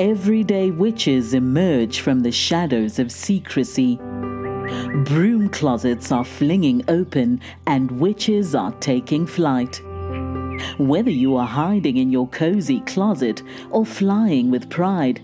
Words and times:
everyday 0.00 0.70
witches 0.70 1.34
emerge 1.34 2.00
from 2.00 2.20
the 2.20 2.32
shadows 2.32 2.98
of 2.98 3.12
secrecy. 3.12 3.96
Broom 5.04 5.50
closets 5.50 6.10
are 6.10 6.24
flinging 6.24 6.82
open 6.88 7.38
and 7.66 8.00
witches 8.00 8.54
are 8.54 8.72
taking 8.80 9.26
flight. 9.26 9.82
Whether 10.78 11.10
you 11.10 11.36
are 11.36 11.46
hiding 11.46 11.98
in 11.98 12.10
your 12.10 12.28
cozy 12.28 12.80
closet 12.80 13.42
or 13.68 13.84
flying 13.84 14.50
with 14.50 14.70
pride, 14.70 15.20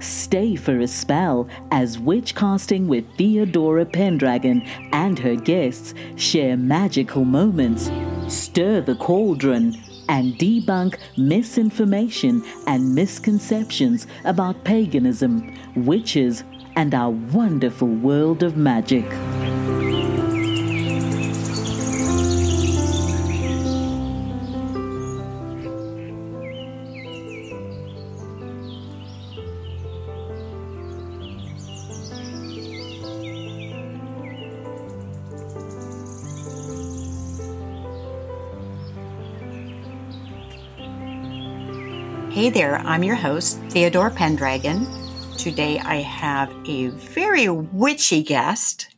stay 0.00 0.56
for 0.56 0.80
a 0.80 0.88
spell 0.88 1.46
as 1.70 1.98
witch 1.98 2.34
casting 2.34 2.88
with 2.88 3.04
Theodora 3.18 3.84
Pendragon 3.84 4.62
and 4.94 5.18
her 5.18 5.36
guests 5.36 5.92
share 6.16 6.56
magical 6.56 7.26
moments, 7.26 7.90
stir 8.28 8.80
the 8.80 8.94
cauldron, 8.94 9.76
and 10.08 10.34
debunk 10.38 10.98
misinformation 11.16 12.44
and 12.66 12.94
misconceptions 12.94 14.06
about 14.24 14.64
paganism, 14.64 15.54
witches, 15.76 16.44
and 16.76 16.94
our 16.94 17.10
wonderful 17.10 17.88
world 17.88 18.42
of 18.42 18.56
magic. 18.56 19.04
Hey 42.34 42.50
there, 42.50 42.78
I'm 42.78 43.04
your 43.04 43.14
host, 43.14 43.60
Theodora 43.68 44.10
Pendragon. 44.10 44.88
Today 45.38 45.78
I 45.78 45.98
have 45.98 46.52
a 46.66 46.88
very 46.88 47.48
witchy 47.48 48.24
guest, 48.24 48.88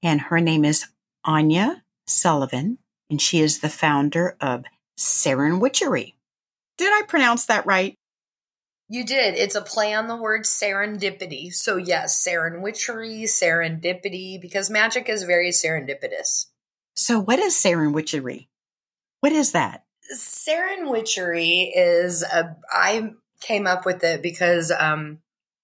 and 0.00 0.20
her 0.20 0.38
name 0.38 0.64
is 0.64 0.86
Áine 1.26 1.80
Sullivan, 2.06 2.78
and 3.10 3.20
she 3.20 3.40
is 3.40 3.58
the 3.58 3.68
founder 3.68 4.36
of 4.40 4.62
SerenWitchery. 4.96 6.14
Did 6.78 6.92
I 6.92 7.02
pronounce 7.08 7.46
that 7.46 7.66
right? 7.66 7.96
You 8.88 9.04
did. 9.04 9.34
It's 9.34 9.56
a 9.56 9.60
play 9.60 9.92
on 9.92 10.06
the 10.06 10.14
word 10.14 10.42
serendipity. 10.42 11.52
So, 11.52 11.78
yes, 11.78 12.24
SerenWitchery, 12.24 13.24
serendipity, 13.24 14.40
because 14.40 14.70
magic 14.70 15.08
is 15.08 15.24
very 15.24 15.50
serendipitous. 15.50 16.46
So, 16.94 17.18
what 17.18 17.40
is 17.40 17.54
SerenWitchery? 17.54 18.46
What 19.18 19.32
is 19.32 19.50
that? 19.50 19.83
SerenWitchery 20.12 21.70
is 21.74 22.22
a. 22.22 22.56
I 22.70 23.10
came 23.40 23.66
up 23.66 23.86
with 23.86 24.02
it 24.02 24.22
because 24.22 24.70
um, 24.70 25.18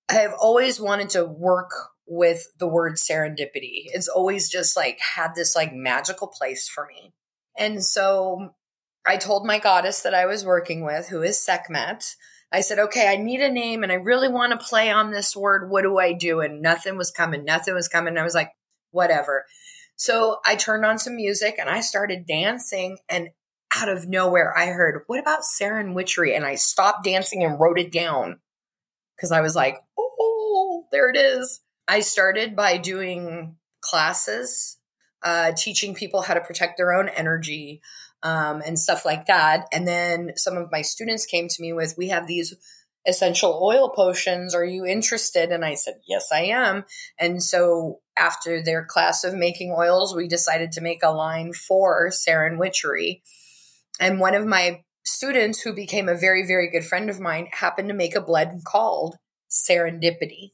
I 0.08 0.14
have 0.14 0.34
always 0.40 0.80
wanted 0.80 1.10
to 1.10 1.24
work 1.24 1.70
with 2.06 2.46
the 2.58 2.66
word 2.66 2.96
serendipity. 2.96 3.84
It's 3.86 4.08
always 4.08 4.50
just 4.50 4.76
like 4.76 4.98
had 4.98 5.34
this 5.34 5.54
like 5.54 5.72
magical 5.72 6.26
place 6.26 6.68
for 6.68 6.86
me. 6.86 7.12
And 7.56 7.84
so 7.84 8.54
I 9.06 9.16
told 9.16 9.46
my 9.46 9.58
goddess 9.58 10.02
that 10.02 10.14
I 10.14 10.26
was 10.26 10.44
working 10.44 10.84
with, 10.84 11.08
who 11.08 11.22
is 11.22 11.42
Sekhmet, 11.42 12.16
I 12.52 12.62
said, 12.62 12.80
okay, 12.80 13.08
I 13.08 13.16
need 13.16 13.40
a 13.40 13.50
name 13.50 13.84
and 13.84 13.92
I 13.92 13.96
really 13.96 14.28
want 14.28 14.58
to 14.58 14.66
play 14.66 14.90
on 14.90 15.10
this 15.10 15.36
word. 15.36 15.70
What 15.70 15.82
do 15.82 15.98
I 15.98 16.12
do? 16.12 16.40
And 16.40 16.60
nothing 16.60 16.96
was 16.96 17.12
coming. 17.12 17.44
Nothing 17.44 17.74
was 17.74 17.88
coming. 17.88 18.18
I 18.18 18.24
was 18.24 18.34
like, 18.34 18.50
whatever. 18.90 19.44
So 19.94 20.38
I 20.44 20.56
turned 20.56 20.84
on 20.84 20.98
some 20.98 21.14
music 21.14 21.56
and 21.58 21.68
I 21.68 21.80
started 21.80 22.26
dancing. 22.26 22.98
And 23.08 23.28
out 23.80 23.88
of 23.88 24.08
nowhere, 24.08 24.56
I 24.56 24.66
heard, 24.66 25.02
What 25.06 25.20
about 25.20 25.42
SerenWitchery? 25.42 26.36
And 26.36 26.44
I 26.44 26.56
stopped 26.56 27.04
dancing 27.04 27.44
and 27.44 27.58
wrote 27.58 27.78
it 27.78 27.92
down 27.92 28.40
because 29.16 29.32
I 29.32 29.40
was 29.40 29.54
like, 29.54 29.76
Oh, 29.98 30.86
there 30.92 31.10
it 31.10 31.16
is. 31.16 31.60
I 31.88 32.00
started 32.00 32.54
by 32.54 32.76
doing 32.76 33.56
classes, 33.80 34.78
uh, 35.22 35.52
teaching 35.52 35.94
people 35.94 36.22
how 36.22 36.34
to 36.34 36.40
protect 36.40 36.76
their 36.76 36.92
own 36.92 37.08
energy 37.08 37.80
um, 38.22 38.62
and 38.64 38.78
stuff 38.78 39.04
like 39.04 39.26
that. 39.26 39.66
And 39.72 39.88
then 39.88 40.32
some 40.36 40.56
of 40.56 40.70
my 40.70 40.82
students 40.82 41.26
came 41.26 41.48
to 41.48 41.62
me 41.62 41.72
with, 41.72 41.94
We 41.96 42.08
have 42.08 42.26
these 42.26 42.54
essential 43.06 43.58
oil 43.62 43.88
potions. 43.88 44.54
Are 44.54 44.64
you 44.64 44.84
interested? 44.84 45.50
And 45.50 45.64
I 45.64 45.74
said, 45.74 45.94
Yes, 46.06 46.26
I 46.32 46.42
am. 46.42 46.84
And 47.18 47.42
so 47.42 48.00
after 48.16 48.62
their 48.62 48.84
class 48.84 49.24
of 49.24 49.34
making 49.34 49.74
oils, 49.76 50.14
we 50.14 50.28
decided 50.28 50.72
to 50.72 50.80
make 50.80 51.02
a 51.02 51.10
line 51.10 51.52
for 51.52 52.10
SerenWitchery. 52.10 53.22
And 53.98 54.20
one 54.20 54.34
of 54.34 54.46
my 54.46 54.82
students, 55.04 55.62
who 55.62 55.72
became 55.72 56.08
a 56.08 56.14
very, 56.14 56.46
very 56.46 56.70
good 56.70 56.84
friend 56.84 57.10
of 57.10 57.20
mine, 57.20 57.48
happened 57.52 57.88
to 57.88 57.94
make 57.94 58.14
a 58.14 58.20
blend 58.20 58.64
called 58.64 59.16
Serendipity. 59.50 60.52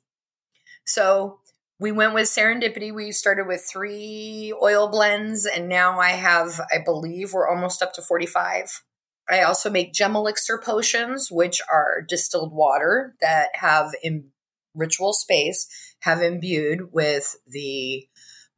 So 0.84 1.40
we 1.78 1.92
went 1.92 2.14
with 2.14 2.28
Serendipity. 2.28 2.94
We 2.94 3.12
started 3.12 3.46
with 3.46 3.68
three 3.70 4.54
oil 4.62 4.88
blends, 4.88 5.46
and 5.46 5.68
now 5.68 5.98
I 5.98 6.10
have, 6.10 6.60
I 6.72 6.78
believe, 6.82 7.32
we're 7.32 7.48
almost 7.48 7.82
up 7.82 7.92
to 7.94 8.02
45. 8.02 8.82
I 9.28 9.42
also 9.42 9.68
make 9.68 9.92
gem 9.92 10.14
elixir 10.14 10.58
potions, 10.58 11.28
which 11.30 11.60
are 11.70 12.00
distilled 12.00 12.52
water 12.52 13.16
that 13.20 13.48
have 13.54 13.90
in 14.02 14.28
ritual 14.74 15.12
space, 15.12 15.66
have 16.00 16.22
imbued 16.22 16.92
with 16.92 17.36
the 17.46 18.06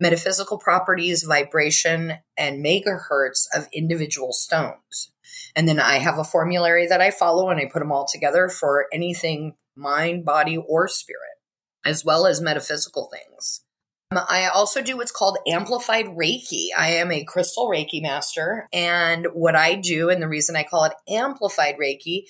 metaphysical 0.00 0.58
properties, 0.58 1.24
vibration, 1.24 2.14
and 2.36 2.64
megahertz 2.64 3.46
of 3.54 3.68
individual 3.72 4.32
stones. 4.32 5.12
And 5.56 5.68
then 5.68 5.80
I 5.80 5.96
have 5.96 6.18
a 6.18 6.24
formulary 6.24 6.86
that 6.86 7.00
I 7.00 7.10
follow 7.10 7.50
and 7.50 7.58
I 7.58 7.66
put 7.72 7.80
them 7.80 7.92
all 7.92 8.06
together 8.06 8.48
for 8.48 8.86
anything 8.92 9.54
mind, 9.76 10.24
body, 10.24 10.56
or 10.56 10.88
spirit, 10.88 11.38
as 11.84 12.04
well 12.04 12.26
as 12.26 12.40
metaphysical 12.40 13.10
things. 13.12 13.62
Um, 14.10 14.24
I 14.28 14.48
also 14.48 14.82
do 14.82 14.96
what's 14.96 15.12
called 15.12 15.38
amplified 15.46 16.06
Reiki. 16.06 16.68
I 16.76 16.92
am 16.92 17.12
a 17.12 17.24
crystal 17.24 17.68
Reiki 17.68 18.00
master. 18.02 18.68
And 18.72 19.26
what 19.32 19.54
I 19.54 19.74
do, 19.74 20.10
and 20.10 20.22
the 20.22 20.28
reason 20.28 20.56
I 20.56 20.64
call 20.64 20.84
it 20.84 20.94
amplified 21.08 21.76
Reiki, 21.76 22.24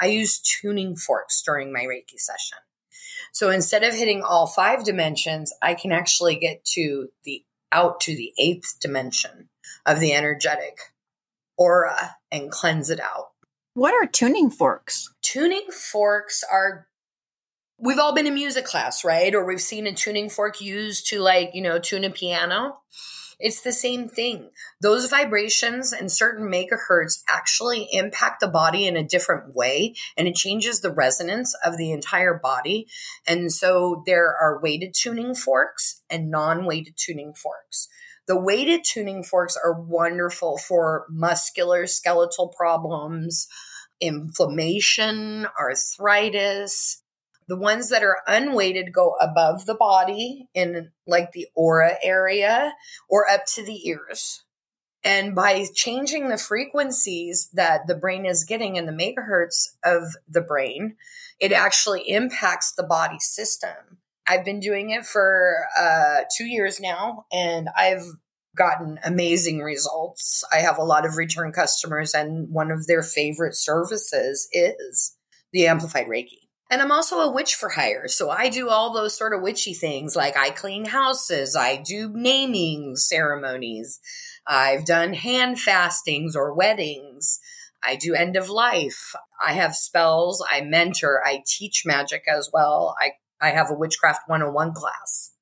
I 0.00 0.06
use 0.06 0.40
tuning 0.40 0.96
forks 0.96 1.42
during 1.42 1.72
my 1.72 1.80
Reiki 1.80 2.18
session. 2.18 2.58
So 3.32 3.50
instead 3.50 3.82
of 3.82 3.94
hitting 3.94 4.22
all 4.22 4.46
five 4.46 4.84
dimensions, 4.84 5.52
I 5.62 5.74
can 5.74 5.92
actually 5.92 6.36
get 6.36 6.64
to 6.76 7.08
the 7.24 7.44
out 7.72 8.00
to 8.00 8.16
the 8.16 8.32
eighth 8.38 8.80
dimension 8.80 9.48
of 9.86 10.00
the 10.00 10.12
energetic 10.12 10.78
aura 11.56 12.16
and 12.32 12.50
cleanse 12.50 12.90
it 12.90 13.00
out. 13.00 13.30
What 13.74 13.94
are 13.94 14.06
tuning 14.06 14.50
forks? 14.50 15.12
Tuning 15.22 15.70
forks 15.70 16.42
are 16.50 16.88
we've 17.78 17.98
all 17.98 18.14
been 18.14 18.26
in 18.26 18.34
music 18.34 18.64
class, 18.64 19.04
right? 19.04 19.34
Or 19.34 19.44
we've 19.44 19.60
seen 19.60 19.86
a 19.86 19.92
tuning 19.92 20.28
fork 20.28 20.60
used 20.60 21.08
to 21.08 21.20
like, 21.20 21.50
you 21.54 21.62
know, 21.62 21.78
tune 21.78 22.04
a 22.04 22.10
piano. 22.10 22.78
It's 23.40 23.62
the 23.62 23.72
same 23.72 24.08
thing. 24.08 24.50
Those 24.80 25.08
vibrations 25.08 25.92
and 25.92 26.12
certain 26.12 26.46
megahertz 26.46 27.22
actually 27.28 27.88
impact 27.90 28.40
the 28.40 28.48
body 28.48 28.86
in 28.86 28.96
a 28.96 29.02
different 29.02 29.54
way 29.54 29.94
and 30.16 30.28
it 30.28 30.34
changes 30.34 30.80
the 30.80 30.92
resonance 30.92 31.56
of 31.64 31.78
the 31.78 31.90
entire 31.90 32.34
body. 32.34 32.86
And 33.26 33.50
so 33.50 34.02
there 34.06 34.36
are 34.36 34.60
weighted 34.62 34.94
tuning 34.94 35.34
forks 35.34 36.02
and 36.10 36.30
non 36.30 36.66
weighted 36.66 36.94
tuning 36.96 37.32
forks. 37.32 37.88
The 38.28 38.38
weighted 38.38 38.82
tuning 38.84 39.24
forks 39.24 39.56
are 39.56 39.80
wonderful 39.80 40.58
for 40.58 41.06
muscular 41.08 41.86
skeletal 41.86 42.48
problems, 42.56 43.48
inflammation, 44.00 45.46
arthritis, 45.58 46.99
the 47.50 47.56
ones 47.56 47.88
that 47.88 48.04
are 48.04 48.18
unweighted 48.28 48.92
go 48.92 49.16
above 49.20 49.66
the 49.66 49.74
body 49.74 50.48
in 50.54 50.92
like 51.04 51.32
the 51.32 51.48
aura 51.56 51.96
area 52.00 52.72
or 53.08 53.28
up 53.28 53.44
to 53.44 53.64
the 53.64 53.88
ears. 53.88 54.44
And 55.02 55.34
by 55.34 55.66
changing 55.74 56.28
the 56.28 56.38
frequencies 56.38 57.48
that 57.54 57.88
the 57.88 57.96
brain 57.96 58.24
is 58.24 58.44
getting 58.44 58.76
in 58.76 58.86
the 58.86 58.92
megahertz 58.92 59.70
of 59.84 60.14
the 60.28 60.40
brain, 60.40 60.94
it 61.40 61.50
actually 61.50 62.08
impacts 62.08 62.72
the 62.72 62.84
body 62.84 63.18
system. 63.18 63.98
I've 64.28 64.44
been 64.44 64.60
doing 64.60 64.90
it 64.90 65.04
for 65.04 65.66
uh, 65.76 66.18
two 66.36 66.44
years 66.44 66.78
now, 66.78 67.24
and 67.32 67.68
I've 67.76 68.04
gotten 68.56 69.00
amazing 69.04 69.58
results. 69.58 70.44
I 70.52 70.58
have 70.58 70.78
a 70.78 70.84
lot 70.84 71.04
of 71.04 71.16
return 71.16 71.50
customers, 71.50 72.14
and 72.14 72.48
one 72.52 72.70
of 72.70 72.86
their 72.86 73.02
favorite 73.02 73.56
services 73.56 74.46
is 74.52 75.16
the 75.52 75.66
Amplified 75.66 76.06
Reiki. 76.06 76.49
And 76.70 76.80
I'm 76.80 76.92
also 76.92 77.18
a 77.18 77.30
witch 77.30 77.56
for 77.56 77.70
hire. 77.70 78.06
So 78.06 78.30
I 78.30 78.48
do 78.48 78.68
all 78.68 78.92
those 78.92 79.18
sort 79.18 79.34
of 79.34 79.42
witchy 79.42 79.74
things 79.74 80.14
like 80.14 80.36
I 80.36 80.50
clean 80.50 80.84
houses, 80.86 81.56
I 81.56 81.76
do 81.76 82.10
naming 82.14 82.94
ceremonies, 82.94 83.98
I've 84.46 84.84
done 84.84 85.14
hand 85.14 85.60
fastings 85.60 86.36
or 86.36 86.54
weddings, 86.54 87.40
I 87.82 87.96
do 87.96 88.14
end 88.14 88.36
of 88.36 88.48
life, 88.48 89.14
I 89.44 89.54
have 89.54 89.74
spells, 89.74 90.44
I 90.48 90.60
mentor, 90.60 91.20
I 91.26 91.42
teach 91.44 91.84
magic 91.84 92.24
as 92.28 92.50
well. 92.52 92.94
I, 93.00 93.12
I 93.40 93.50
have 93.50 93.70
a 93.70 93.74
Witchcraft 93.74 94.28
101 94.28 94.74
class. 94.74 95.32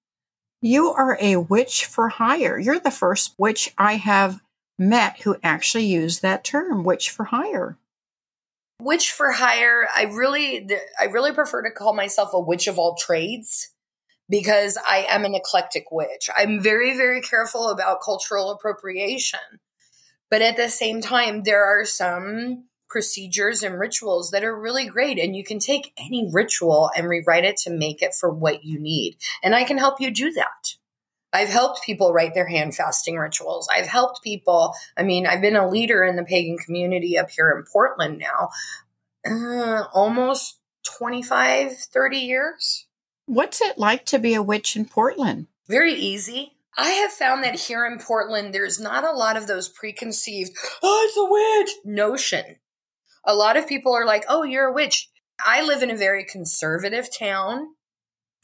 You 0.60 0.90
are 0.90 1.16
a 1.20 1.36
witch 1.36 1.84
for 1.84 2.08
hire. 2.08 2.58
You're 2.58 2.80
the 2.80 2.90
first 2.90 3.34
witch 3.38 3.72
I 3.76 3.96
have 3.96 4.40
met 4.78 5.20
who 5.22 5.36
actually 5.42 5.86
used 5.86 6.22
that 6.22 6.42
term, 6.42 6.84
witch 6.84 7.10
for 7.10 7.24
hire. 7.24 7.76
Witch 8.80 9.10
for 9.10 9.32
hire, 9.32 9.88
I 9.94 10.04
really 10.04 10.68
I 11.00 11.06
really 11.06 11.32
prefer 11.32 11.62
to 11.62 11.70
call 11.70 11.94
myself 11.94 12.30
a 12.32 12.40
witch 12.40 12.68
of 12.68 12.78
all 12.78 12.94
trades 12.94 13.70
because 14.28 14.78
I 14.86 15.06
am 15.08 15.24
an 15.24 15.34
eclectic 15.34 15.90
witch. 15.90 16.30
I'm 16.36 16.62
very 16.62 16.96
very 16.96 17.20
careful 17.20 17.70
about 17.70 18.02
cultural 18.02 18.50
appropriation. 18.50 19.40
But 20.30 20.42
at 20.42 20.56
the 20.56 20.68
same 20.68 21.00
time, 21.00 21.42
there 21.42 21.64
are 21.64 21.84
some 21.84 22.66
procedures 22.88 23.62
and 23.62 23.78
rituals 23.78 24.30
that 24.30 24.44
are 24.44 24.58
really 24.58 24.86
great 24.86 25.18
and 25.18 25.36
you 25.36 25.44
can 25.44 25.58
take 25.58 25.92
any 25.98 26.28
ritual 26.32 26.90
and 26.96 27.08
rewrite 27.08 27.44
it 27.44 27.56
to 27.58 27.70
make 27.70 28.00
it 28.00 28.14
for 28.18 28.30
what 28.30 28.64
you 28.64 28.78
need. 28.78 29.16
And 29.42 29.54
I 29.54 29.64
can 29.64 29.78
help 29.78 30.00
you 30.00 30.10
do 30.10 30.32
that. 30.32 30.77
I've 31.32 31.48
helped 31.48 31.84
people 31.84 32.12
write 32.12 32.34
their 32.34 32.48
hand 32.48 32.74
fasting 32.74 33.16
rituals. 33.16 33.68
I've 33.72 33.86
helped 33.86 34.22
people. 34.22 34.74
I 34.96 35.02
mean, 35.02 35.26
I've 35.26 35.42
been 35.42 35.56
a 35.56 35.68
leader 35.68 36.02
in 36.02 36.16
the 36.16 36.24
pagan 36.24 36.56
community 36.58 37.18
up 37.18 37.30
here 37.30 37.50
in 37.50 37.64
Portland 37.70 38.18
now, 38.18 38.48
uh, 39.26 39.84
almost 39.92 40.58
25, 40.98 41.76
30 41.76 42.16
years. 42.16 42.86
What's 43.26 43.60
it 43.60 43.78
like 43.78 44.06
to 44.06 44.18
be 44.18 44.34
a 44.34 44.42
witch 44.42 44.74
in 44.74 44.86
Portland? 44.86 45.48
Very 45.68 45.92
easy. 45.92 46.54
I 46.78 46.90
have 46.90 47.12
found 47.12 47.44
that 47.44 47.58
here 47.58 47.84
in 47.84 47.98
Portland, 47.98 48.54
there's 48.54 48.80
not 48.80 49.04
a 49.04 49.12
lot 49.12 49.36
of 49.36 49.46
those 49.46 49.68
preconceived, 49.68 50.56
oh, 50.82 51.06
it's 51.08 51.76
a 51.76 51.84
witch 51.84 51.84
notion. 51.84 52.56
A 53.24 53.34
lot 53.34 53.56
of 53.56 53.68
people 53.68 53.92
are 53.92 54.06
like, 54.06 54.24
oh, 54.28 54.44
you're 54.44 54.68
a 54.68 54.72
witch. 54.72 55.10
I 55.44 55.62
live 55.62 55.82
in 55.82 55.90
a 55.90 55.96
very 55.96 56.24
conservative 56.24 57.08
town, 57.16 57.74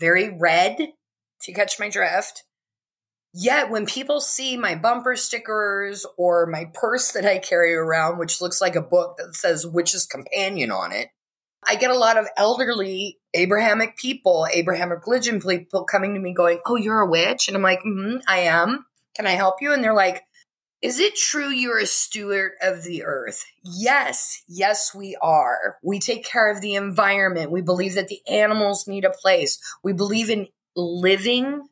very 0.01 0.37
red, 0.37 0.77
if 0.81 1.49
you 1.49 1.55
catch 1.55 1.79
my 1.79 1.89
drift. 1.89 2.45
Yet 3.37 3.69
when 3.69 3.85
people 3.85 4.21
see 4.21 4.57
my 4.57 4.77
bumper 4.77 5.17
stickers 5.17 6.07
or 6.17 6.47
my 6.47 6.71
purse 6.73 7.11
that 7.13 7.27
I 7.27 7.39
carry 7.39 7.75
around, 7.75 8.19
which 8.19 8.41
looks 8.41 8.61
like 8.61 8.77
a 8.77 8.81
book 8.81 9.17
that 9.17 9.35
says 9.35 9.67
Witch's 9.67 10.07
Companion 10.07 10.71
on 10.71 10.93
it, 10.93 11.09
I 11.67 11.75
get 11.75 11.91
a 11.91 11.99
lot 11.99 12.17
of 12.17 12.29
elderly 12.37 13.19
Abrahamic 13.35 13.97
people, 13.97 14.47
Abrahamic 14.53 15.05
religion 15.05 15.41
people 15.41 15.83
coming 15.83 16.15
to 16.15 16.21
me 16.21 16.33
going, 16.33 16.61
Oh, 16.65 16.77
you're 16.77 17.01
a 17.01 17.11
witch? 17.11 17.49
And 17.49 17.57
I'm 17.57 17.63
like, 17.63 17.81
mm-hmm, 17.81 18.19
I 18.29 18.41
am. 18.41 18.87
Can 19.17 19.27
I 19.27 19.33
help 19.33 19.57
you? 19.61 19.73
And 19.73 19.83
they're 19.83 19.95
like, 19.95 20.23
Is 20.81 21.01
it 21.01 21.17
true 21.17 21.49
you're 21.49 21.81
a 21.81 21.87
steward 21.87 22.53
of 22.63 22.85
the 22.85 23.03
earth? 23.03 23.45
Yes, 23.65 24.43
yes, 24.47 24.95
we 24.95 25.17
are. 25.21 25.79
We 25.83 25.99
take 25.99 26.25
care 26.25 26.49
of 26.49 26.61
the 26.61 26.77
environment. 26.77 27.51
We 27.51 27.63
believe 27.63 27.97
that 27.97 28.07
the 28.07 28.21
animals 28.29 28.87
need 28.87 29.05
a 29.05 29.11
place. 29.11 29.59
We 29.83 29.93
believe 29.93 30.31
in 30.31 30.47
living 30.77 31.63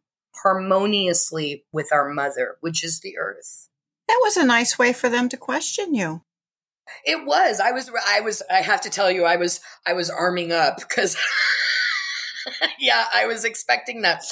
harmoniously 0.43 1.65
with 1.73 1.93
our 1.93 2.09
mother, 2.09 2.57
which 2.61 2.85
is 2.85 3.01
the 3.01 3.19
earth. 3.19 3.69
That 4.09 4.21
was 4.23 4.37
a 4.37 4.45
nice 4.45 4.79
way 4.79 4.93
for 4.93 5.09
them 5.09 5.29
to 5.29 5.37
question 5.37 5.95
you. 5.95 6.23
It 7.05 7.25
was. 7.25 7.61
I 7.61 7.73
was 7.73 7.91
I 8.07 8.21
was 8.21 8.43
I 8.51 8.61
have 8.61 8.81
to 8.83 8.91
tell 8.91 9.11
you 9.11 9.25
I 9.25 9.37
was 9.37 9.61
I 9.87 9.93
was 9.93 10.11
arming 10.11 10.53
up 10.53 10.81
cuz 10.89 11.17
yeah, 12.79 13.07
I 13.15 13.27
was 13.27 13.45
expecting 13.45 14.03
that. 14.03 14.25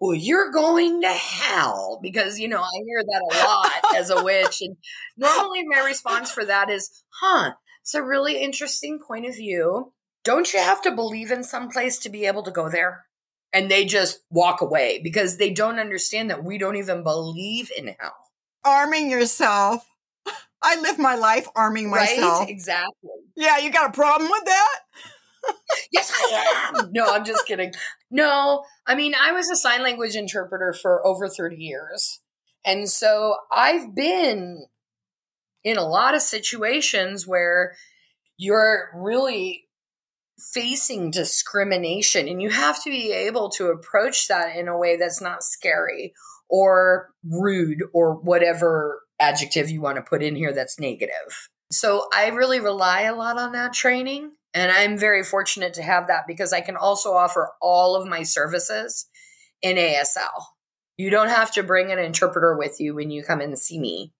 Well, 0.00 0.14
you're 0.14 0.50
going 0.50 1.02
to 1.02 1.08
hell 1.08 1.98
because 2.02 2.38
you 2.38 2.48
know, 2.48 2.62
I 2.62 2.82
hear 2.86 3.02
that 3.02 3.22
a 3.30 3.44
lot 3.44 3.96
as 3.96 4.10
a 4.10 4.24
witch 4.24 4.62
and 4.62 4.76
normally 5.16 5.64
my 5.66 5.80
response 5.80 6.30
for 6.30 6.44
that 6.44 6.70
is, 6.70 6.90
"Huh, 7.20 7.54
it's 7.82 7.94
a 7.94 8.02
really 8.02 8.40
interesting 8.40 8.98
point 8.98 9.26
of 9.26 9.34
view. 9.34 9.92
Don't 10.24 10.52
you 10.52 10.60
have 10.60 10.80
to 10.82 10.90
believe 10.90 11.30
in 11.30 11.42
some 11.44 11.68
place 11.70 11.98
to 11.98 12.08
be 12.08 12.24
able 12.24 12.44
to 12.44 12.50
go 12.50 12.68
there?" 12.70 13.06
And 13.52 13.70
they 13.70 13.84
just 13.84 14.20
walk 14.30 14.60
away 14.60 15.00
because 15.02 15.36
they 15.36 15.50
don't 15.50 15.78
understand 15.78 16.30
that 16.30 16.44
we 16.44 16.58
don't 16.58 16.76
even 16.76 17.02
believe 17.02 17.70
in 17.76 17.94
hell. 17.98 18.14
Arming 18.64 19.10
yourself. 19.10 19.86
I 20.62 20.80
live 20.80 20.98
my 20.98 21.14
life 21.14 21.48
arming 21.56 21.90
myself. 21.90 22.40
Right? 22.40 22.50
Exactly. 22.50 23.10
Yeah, 23.36 23.58
you 23.58 23.72
got 23.72 23.90
a 23.90 23.92
problem 23.92 24.30
with 24.30 24.44
that? 24.44 24.78
yes, 25.92 26.12
I 26.14 26.72
am. 26.76 26.90
No, 26.92 27.06
I'm 27.06 27.24
just 27.24 27.46
kidding. 27.46 27.72
No, 28.10 28.64
I 28.86 28.94
mean, 28.94 29.14
I 29.20 29.32
was 29.32 29.48
a 29.50 29.56
sign 29.56 29.82
language 29.82 30.16
interpreter 30.16 30.74
for 30.74 31.04
over 31.06 31.28
30 31.28 31.56
years. 31.56 32.20
And 32.64 32.88
so 32.88 33.36
I've 33.50 33.94
been 33.94 34.66
in 35.64 35.76
a 35.78 35.86
lot 35.86 36.14
of 36.14 36.22
situations 36.22 37.26
where 37.26 37.74
you're 38.36 38.90
really 38.94 39.64
facing 40.52 41.10
discrimination 41.10 42.28
and 42.28 42.40
you 42.40 42.50
have 42.50 42.82
to 42.82 42.90
be 42.90 43.12
able 43.12 43.50
to 43.50 43.66
approach 43.66 44.28
that 44.28 44.56
in 44.56 44.68
a 44.68 44.76
way 44.76 44.96
that's 44.96 45.20
not 45.20 45.42
scary 45.42 46.12
or 46.48 47.10
rude 47.24 47.82
or 47.92 48.14
whatever 48.14 49.02
adjective 49.20 49.70
you 49.70 49.80
want 49.80 49.96
to 49.96 50.02
put 50.02 50.22
in 50.22 50.34
here 50.34 50.52
that's 50.52 50.80
negative. 50.80 51.48
So 51.70 52.08
I 52.12 52.28
really 52.28 52.60
rely 52.60 53.02
a 53.02 53.14
lot 53.14 53.38
on 53.38 53.52
that 53.52 53.72
training 53.72 54.32
and 54.52 54.72
I'm 54.72 54.98
very 54.98 55.22
fortunate 55.22 55.74
to 55.74 55.82
have 55.82 56.08
that 56.08 56.26
because 56.26 56.52
I 56.52 56.60
can 56.60 56.76
also 56.76 57.12
offer 57.12 57.50
all 57.62 57.94
of 57.94 58.08
my 58.08 58.22
services 58.22 59.06
in 59.62 59.76
ASL. 59.76 60.46
You 60.96 61.10
don't 61.10 61.28
have 61.28 61.52
to 61.52 61.62
bring 61.62 61.92
an 61.92 61.98
interpreter 61.98 62.56
with 62.56 62.80
you 62.80 62.94
when 62.94 63.10
you 63.10 63.22
come 63.22 63.40
and 63.40 63.58
see 63.58 63.78
me 63.78 64.12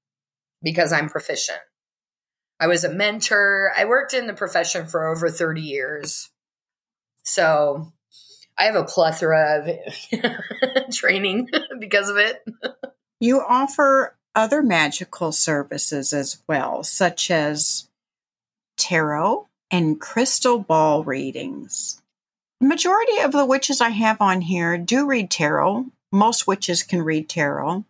because 0.62 0.92
I'm 0.92 1.08
proficient. 1.08 1.58
I 2.60 2.66
was 2.66 2.84
a 2.84 2.92
mentor. 2.92 3.72
I 3.76 3.86
worked 3.86 4.12
in 4.12 4.26
the 4.26 4.34
profession 4.34 4.86
for 4.86 5.08
over 5.08 5.30
30 5.30 5.62
years. 5.62 6.30
So 7.24 7.92
I 8.58 8.64
have 8.64 8.76
a 8.76 8.84
plethora 8.84 9.64
of 10.12 10.92
training 10.92 11.48
because 11.80 12.10
of 12.10 12.18
it. 12.18 12.44
you 13.18 13.40
offer 13.40 14.14
other 14.34 14.62
magical 14.62 15.32
services 15.32 16.12
as 16.12 16.42
well, 16.46 16.84
such 16.84 17.30
as 17.30 17.88
tarot 18.76 19.48
and 19.70 19.98
crystal 19.98 20.58
ball 20.58 21.02
readings. 21.02 22.02
The 22.60 22.66
majority 22.66 23.18
of 23.20 23.32
the 23.32 23.46
witches 23.46 23.80
I 23.80 23.88
have 23.90 24.20
on 24.20 24.42
here 24.42 24.76
do 24.76 25.06
read 25.06 25.30
tarot. 25.30 25.86
Most 26.12 26.46
witches 26.46 26.82
can 26.82 27.02
read 27.02 27.28
tarot. 27.28 27.84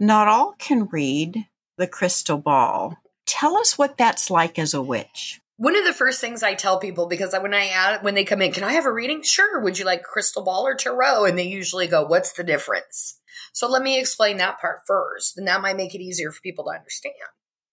Not 0.00 0.26
all 0.26 0.56
can 0.58 0.86
read 0.86 1.46
the 1.78 1.86
crystal 1.86 2.38
ball. 2.38 2.98
Tell 3.26 3.56
us 3.56 3.78
what 3.78 3.96
that's 3.96 4.30
like 4.30 4.58
as 4.58 4.74
a 4.74 4.82
witch. 4.82 5.40
One 5.56 5.76
of 5.76 5.84
the 5.84 5.92
first 5.92 6.20
things 6.20 6.42
I 6.42 6.54
tell 6.54 6.78
people 6.80 7.06
because 7.06 7.34
when 7.40 7.54
I 7.54 7.68
add, 7.68 8.02
when 8.02 8.14
they 8.14 8.24
come 8.24 8.42
in, 8.42 8.52
can 8.52 8.64
I 8.64 8.72
have 8.72 8.86
a 8.86 8.92
reading? 8.92 9.22
Sure. 9.22 9.60
Would 9.60 9.78
you 9.78 9.84
like 9.84 10.02
crystal 10.02 10.42
ball 10.42 10.66
or 10.66 10.74
tarot? 10.74 11.24
And 11.24 11.38
they 11.38 11.46
usually 11.46 11.86
go, 11.86 12.04
"What's 12.04 12.32
the 12.32 12.42
difference?" 12.42 13.18
So 13.52 13.68
let 13.68 13.82
me 13.82 13.98
explain 13.98 14.38
that 14.38 14.60
part 14.60 14.80
first, 14.86 15.36
and 15.36 15.46
that 15.46 15.60
might 15.60 15.76
make 15.76 15.94
it 15.94 16.00
easier 16.00 16.32
for 16.32 16.40
people 16.40 16.64
to 16.64 16.70
understand. 16.70 17.14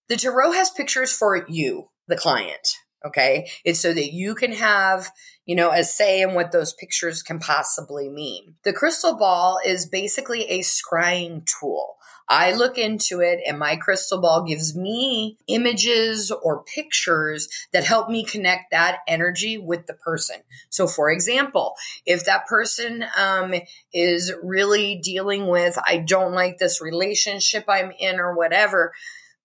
The 0.07 0.18
tarot 0.18 0.51
has 0.51 0.72
pictures 0.72 1.12
for 1.12 1.46
you, 1.48 1.89
the 2.08 2.18
client. 2.18 2.75
Okay, 3.06 3.50
it's 3.63 3.79
so 3.79 3.94
that 3.94 4.12
you 4.12 4.36
can 4.36 4.51
have 4.51 5.10
you 5.46 5.56
know 5.56 5.72
a 5.72 5.84
say 5.84 6.22
in 6.22 6.34
what 6.34 6.51
those 6.51 6.74
pictures 6.74 7.24
can 7.24 7.39
possibly 7.39 8.10
mean. 8.10 8.56
The 8.63 8.74
crystal 8.74 9.18
ball 9.18 9.60
is 9.65 9.88
basically 9.88 10.44
a 10.50 10.60
scrying 10.60 11.46
tool. 11.46 11.96
I 12.29 12.53
look 12.53 12.77
into 12.77 13.21
it 13.21 13.39
and 13.48 13.57
my 13.57 13.75
crystal 13.75 14.21
ball 14.21 14.43
gives 14.43 14.75
me 14.75 15.38
images 15.48 16.31
or 16.31 16.63
pictures 16.63 17.50
that 17.74 17.83
help 17.83 18.09
me 18.09 18.24
connect 18.24 18.71
that 18.71 19.00
energy 19.07 19.57
with 19.57 19.88
the 19.88 19.95
person. 19.95 20.38
So, 20.69 20.86
for 20.86 21.09
example, 21.09 21.74
if 22.05 22.25
that 22.25 22.45
person 22.45 23.03
um, 23.17 23.55
is 23.91 24.31
really 24.43 25.00
dealing 25.03 25.48
with, 25.48 25.77
I 25.86 25.98
don't 25.98 26.33
like 26.33 26.59
this 26.59 26.81
relationship 26.81 27.65
I'm 27.67 27.91
in 28.00 28.19
or 28.19 28.36
whatever, 28.36 28.93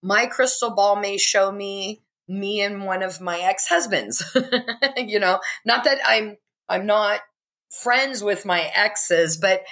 my 0.03 0.27
crystal 0.27 0.71
ball 0.71 0.97
may 0.97 1.17
show 1.17 1.51
me 1.51 2.03
me 2.29 2.61
and 2.61 2.85
one 2.85 3.03
of 3.03 3.21
my 3.21 3.39
ex-husbands 3.39 4.35
you 4.97 5.21
know 5.21 5.39
not 5.67 5.85
that 5.85 5.99
i'm 6.07 6.39
i'm 6.71 6.87
not 6.87 7.21
friends 7.83 8.25
with 8.25 8.47
my 8.47 8.71
exes 8.75 9.37
but 9.37 9.63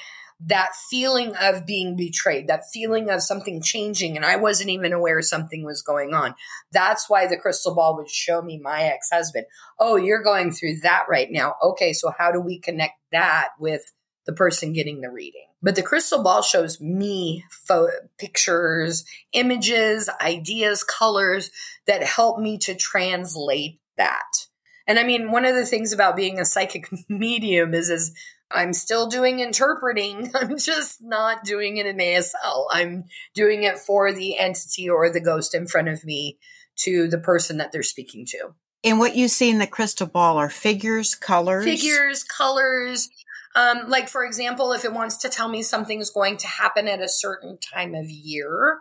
that 0.47 0.71
feeling 0.91 1.35
of 1.37 1.67
being 1.67 1.97
betrayed, 1.97 2.49
that 2.49 2.65
feeling 2.73 3.11
of 3.11 3.23
something 3.23 3.63
changing, 3.63 4.17
and 4.17 4.25
I 4.25 4.37
wasn't 4.37 4.71
even 4.71 4.93
aware 4.93 5.23
something 5.23 5.65
was 5.65 5.83
going 5.83 6.15
on. 6.15 6.35
That's 6.73 7.09
why 7.09 7.27
the 7.27 7.37
crystal 7.37 7.75
ball 7.75 7.97
would 7.97 8.11
show 8.11 8.43
me 8.43 8.59
my 8.59 8.83
ex 8.83 9.09
husband. 9.13 9.47
Oh, 9.79 9.97
you're 9.97 10.23
going 10.23 10.53
through 10.53 10.81
that 10.83 11.05
right 11.09 11.29
now. 11.31 11.55
Okay, 11.63 11.93
so 11.93 12.13
how 12.17 12.33
do 12.33 12.41
we 12.41 12.59
connect 12.59 12.95
that 13.13 13.51
with 13.59 13.93
the 14.27 14.33
person 14.33 14.73
getting 14.73 15.01
the 15.01 15.11
reading? 15.11 15.47
But 15.63 15.77
the 15.77 15.83
crystal 15.83 16.23
ball 16.23 16.43
shows 16.43 16.81
me 16.81 17.45
fo- 17.51 17.91
pictures, 18.19 19.05
images, 19.33 20.09
ideas, 20.21 20.83
colors 20.83 21.51
that 21.87 22.03
help 22.03 22.41
me 22.41 22.59
to 22.59 22.75
translate 22.75 23.79
that. 23.97 24.47
And 24.87 24.99
I 24.99 25.05
mean, 25.05 25.31
one 25.31 25.45
of 25.45 25.55
the 25.55 25.67
things 25.67 25.93
about 25.93 26.17
being 26.17 26.39
a 26.39 26.45
psychic 26.45 26.89
medium 27.09 27.75
is, 27.75 27.89
is 27.89 28.15
I'm 28.51 28.73
still 28.73 29.07
doing 29.07 29.41
interpreting. 29.41 30.31
I'm 30.35 30.59
just 30.59 31.03
not 31.03 31.45
doing 31.45 31.77
it 31.77 31.87
in 31.87 31.99
ASL. 31.99 32.67
I'm 32.71 33.05
doing 33.35 33.63
it 33.63 33.79
for 33.79 34.13
the 34.13 34.39
entity 34.39 34.89
or 34.89 35.11
the 35.11 35.21
ghost 35.21 35.55
in 35.55 35.67
front 35.67 35.89
of 35.89 36.05
me 36.05 36.39
to 36.77 37.09
the 37.09 37.19
person 37.19 37.59
that 37.59 37.73
they're 37.73 37.83
speaking 37.83 38.27
to. 38.27 38.55
And 38.85 38.99
what 38.99 39.15
you 39.15 39.29
see 39.29 39.49
in 39.49 39.59
the 39.59 39.67
crystal 39.67 40.07
ball 40.07 40.39
are 40.39 40.51
figures, 40.51 41.15
colors? 41.15 41.65
Figures, 41.65 42.25
colors. 42.25 43.09
Um, 43.55 43.89
like, 43.89 44.09
for 44.09 44.25
example, 44.25 44.73
if 44.73 44.85
it 44.85 44.93
wants 44.93 45.19
to 45.19 45.29
tell 45.29 45.49
me 45.49 45.63
something's 45.63 46.11
going 46.11 46.39
to 46.39 46.47
happen 46.47 46.89
at 46.89 47.01
a 47.01 47.09
certain 47.09 47.59
time 47.59 47.95
of 47.95 48.11
year, 48.11 48.81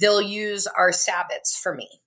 they'll 0.00 0.22
use 0.22 0.66
our 0.66 0.90
Sabbats 0.90 1.54
for 1.60 1.74
me. 1.74 2.01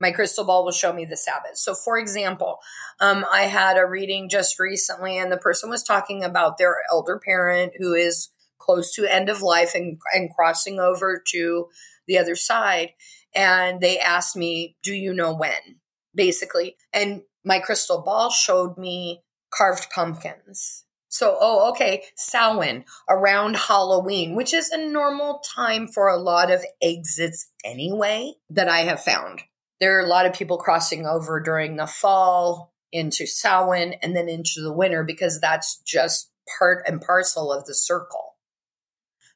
My 0.00 0.10
crystal 0.10 0.44
ball 0.44 0.64
will 0.64 0.72
show 0.72 0.92
me 0.92 1.04
the 1.04 1.16
Sabbath. 1.16 1.56
So, 1.56 1.74
for 1.74 1.98
example, 1.98 2.58
um, 3.00 3.24
I 3.32 3.42
had 3.42 3.76
a 3.76 3.86
reading 3.86 4.28
just 4.28 4.58
recently, 4.58 5.18
and 5.18 5.30
the 5.30 5.36
person 5.36 5.70
was 5.70 5.82
talking 5.82 6.24
about 6.24 6.58
their 6.58 6.76
elder 6.90 7.20
parent 7.24 7.72
who 7.78 7.94
is 7.94 8.30
close 8.58 8.92
to 8.94 9.06
end 9.06 9.28
of 9.28 9.42
life 9.42 9.74
and, 9.74 9.98
and 10.12 10.30
crossing 10.34 10.80
over 10.80 11.22
to 11.32 11.68
the 12.06 12.18
other 12.18 12.34
side. 12.34 12.90
And 13.34 13.80
they 13.80 13.98
asked 13.98 14.36
me, 14.36 14.76
Do 14.82 14.94
you 14.94 15.12
know 15.12 15.34
when? 15.34 15.80
Basically. 16.14 16.76
And 16.92 17.22
my 17.44 17.58
crystal 17.58 18.02
ball 18.02 18.30
showed 18.30 18.78
me 18.78 19.22
carved 19.52 19.90
pumpkins. 19.90 20.84
So, 21.08 21.36
oh, 21.40 21.70
okay, 21.70 22.02
Samhain 22.16 22.84
around 23.08 23.54
Halloween, 23.54 24.34
which 24.34 24.52
is 24.52 24.70
a 24.70 24.84
normal 24.84 25.38
time 25.38 25.86
for 25.86 26.08
a 26.08 26.16
lot 26.16 26.50
of 26.50 26.64
exits 26.82 27.50
anyway, 27.64 28.32
that 28.50 28.68
I 28.68 28.80
have 28.80 29.00
found. 29.00 29.42
There 29.80 29.98
are 29.98 30.04
a 30.04 30.08
lot 30.08 30.26
of 30.26 30.34
people 30.34 30.58
crossing 30.58 31.06
over 31.06 31.40
during 31.40 31.76
the 31.76 31.86
fall 31.86 32.72
into 32.92 33.26
Samhain 33.26 33.94
and 34.02 34.14
then 34.14 34.28
into 34.28 34.60
the 34.62 34.72
winter 34.72 35.02
because 35.02 35.40
that's 35.40 35.78
just 35.78 36.30
part 36.58 36.84
and 36.86 37.00
parcel 37.00 37.52
of 37.52 37.64
the 37.66 37.74
circle. 37.74 38.36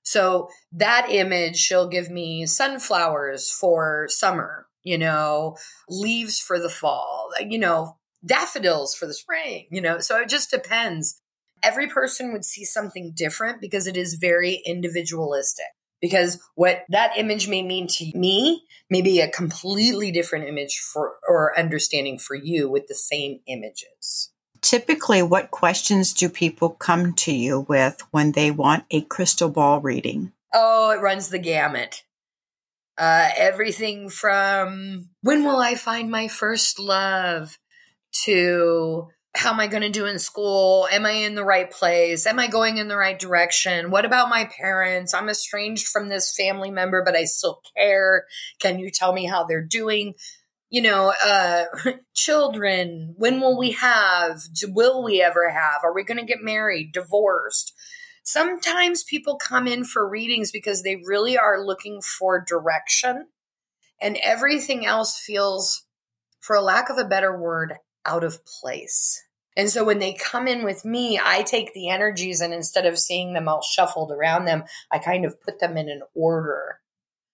So 0.03 0.49
that 0.73 1.11
image, 1.11 1.57
she'll 1.57 1.89
give 1.89 2.09
me 2.09 2.47
sunflowers 2.47 3.51
for 3.51 4.07
summer, 4.09 4.67
you 4.83 4.97
know, 4.97 5.57
leaves 5.89 6.41
for 6.41 6.59
the 6.59 6.71
fall, 6.71 7.31
you 7.47 7.59
know, 7.59 7.99
daffodils 8.25 8.95
for 8.95 9.07
the 9.07 9.15
spring, 9.15 9.67
you 9.71 9.81
know. 9.81 9.99
So 9.99 10.19
it 10.19 10.29
just 10.29 10.51
depends. 10.51 11.21
Every 11.63 11.89
person 11.89 12.33
would 12.33 12.45
see 12.45 12.65
something 12.65 13.13
different 13.15 13.61
because 13.61 13.87
it 13.87 13.97
is 13.97 14.15
very 14.15 14.63
individualistic. 14.65 15.67
Because 16.01 16.41
what 16.55 16.85
that 16.91 17.17
image 17.17 17.49
may 17.49 17.63
mean 17.63 17.87
to 17.99 18.11
me 18.15 18.65
may 18.89 19.03
be 19.03 19.21
a 19.21 19.31
completely 19.31 20.11
different 20.11 20.49
image 20.49 20.79
for 20.79 21.17
or 21.29 21.59
understanding 21.59 22.19
for 22.19 22.35
you 22.35 22.71
with 22.71 22.87
the 22.87 22.95
same 22.95 23.41
images. 23.47 24.31
Typically, 24.61 25.23
what 25.23 25.51
questions 25.51 26.13
do 26.13 26.29
people 26.29 26.71
come 26.71 27.15
to 27.15 27.33
you 27.33 27.61
with 27.69 28.03
when 28.11 28.33
they 28.33 28.51
want 28.51 28.85
a 28.91 29.03
crystal 29.03 29.49
ball 29.49 29.81
reading? 29.81 30.33
Oh, 30.53 30.91
it 30.91 31.01
runs 31.01 31.29
the 31.29 31.39
gamut. 31.39 32.03
Uh, 32.97 33.29
everything 33.37 34.09
from 34.09 35.11
when 35.23 35.45
will 35.45 35.61
I 35.61 35.77
find 35.77 36.11
my 36.11 36.27
first 36.27 36.81
love 36.81 37.57
to 38.25 39.09
how 39.35 39.53
am 39.53 39.61
I 39.61 39.67
going 39.67 39.83
to 39.83 39.91
do 39.91 40.07
in 40.07 40.19
school? 40.19 40.89
Am 40.91 41.05
I 41.05 41.13
in 41.13 41.35
the 41.35 41.45
right 41.45 41.71
place? 41.71 42.27
Am 42.27 42.39
I 42.39 42.49
going 42.49 42.79
in 42.79 42.89
the 42.89 42.97
right 42.97 43.19
direction? 43.19 43.91
What 43.91 44.05
about 44.05 44.31
my 44.31 44.45
parents? 44.45 45.15
I'm 45.15 45.29
estranged 45.29 45.87
from 45.87 46.09
this 46.09 46.35
family 46.35 46.71
member, 46.71 47.03
but 47.05 47.15
I 47.15 47.25
still 47.25 47.61
care. 47.77 48.25
Can 48.61 48.79
you 48.79 48.91
tell 48.91 49.13
me 49.13 49.27
how 49.27 49.45
they're 49.45 49.65
doing? 49.65 50.15
You 50.71 50.83
know, 50.83 51.13
uh, 51.25 51.65
children, 52.15 53.15
when 53.17 53.41
will 53.41 53.57
we 53.57 53.73
have? 53.73 54.43
Will 54.65 55.05
we 55.05 55.23
ever 55.23 55.51
have? 55.51 55.81
Are 55.85 55.95
we 55.95 56.05
going 56.05 56.19
to 56.19 56.27
get 56.27 56.43
married, 56.43 56.93
divorced? 56.93 57.75
Sometimes 58.25 59.05
people 59.05 59.37
come 59.37 59.67
in 59.67 59.85
for 59.85 60.09
readings 60.09 60.51
because 60.51 60.83
they 60.83 60.97
really 60.97 61.39
are 61.39 61.65
looking 61.65 62.03
for 62.03 62.45
direction, 62.45 63.29
and 64.03 64.19
everything 64.23 64.85
else 64.85 65.19
feels, 65.19 65.87
for 66.41 66.57
a 66.57 66.61
lack 66.61 66.91
of 66.91 66.99
a 66.99 67.09
better 67.09 67.39
word, 67.39 67.75
out 68.05 68.25
of 68.25 68.45
place. 68.45 69.23
And 69.59 69.69
so 69.69 69.85
when 69.85 69.99
they 69.99 70.15
come 70.15 70.47
in 70.47 70.65
with 70.65 70.85
me, 70.85 71.21
I 71.23 71.43
take 71.43 71.75
the 71.75 71.89
energies 71.89 72.41
and 72.41 72.55
instead 72.55 72.87
of 72.87 72.97
seeing 72.97 73.33
them 73.33 73.49
all 73.49 73.61
shuffled 73.61 74.13
around 74.13 74.45
them, 74.45 74.63
I 74.93 74.99
kind 74.99 75.25
of 75.25 75.41
put 75.43 75.59
them 75.59 75.77
in 75.77 75.89
an 75.89 76.03
order. 76.15 76.79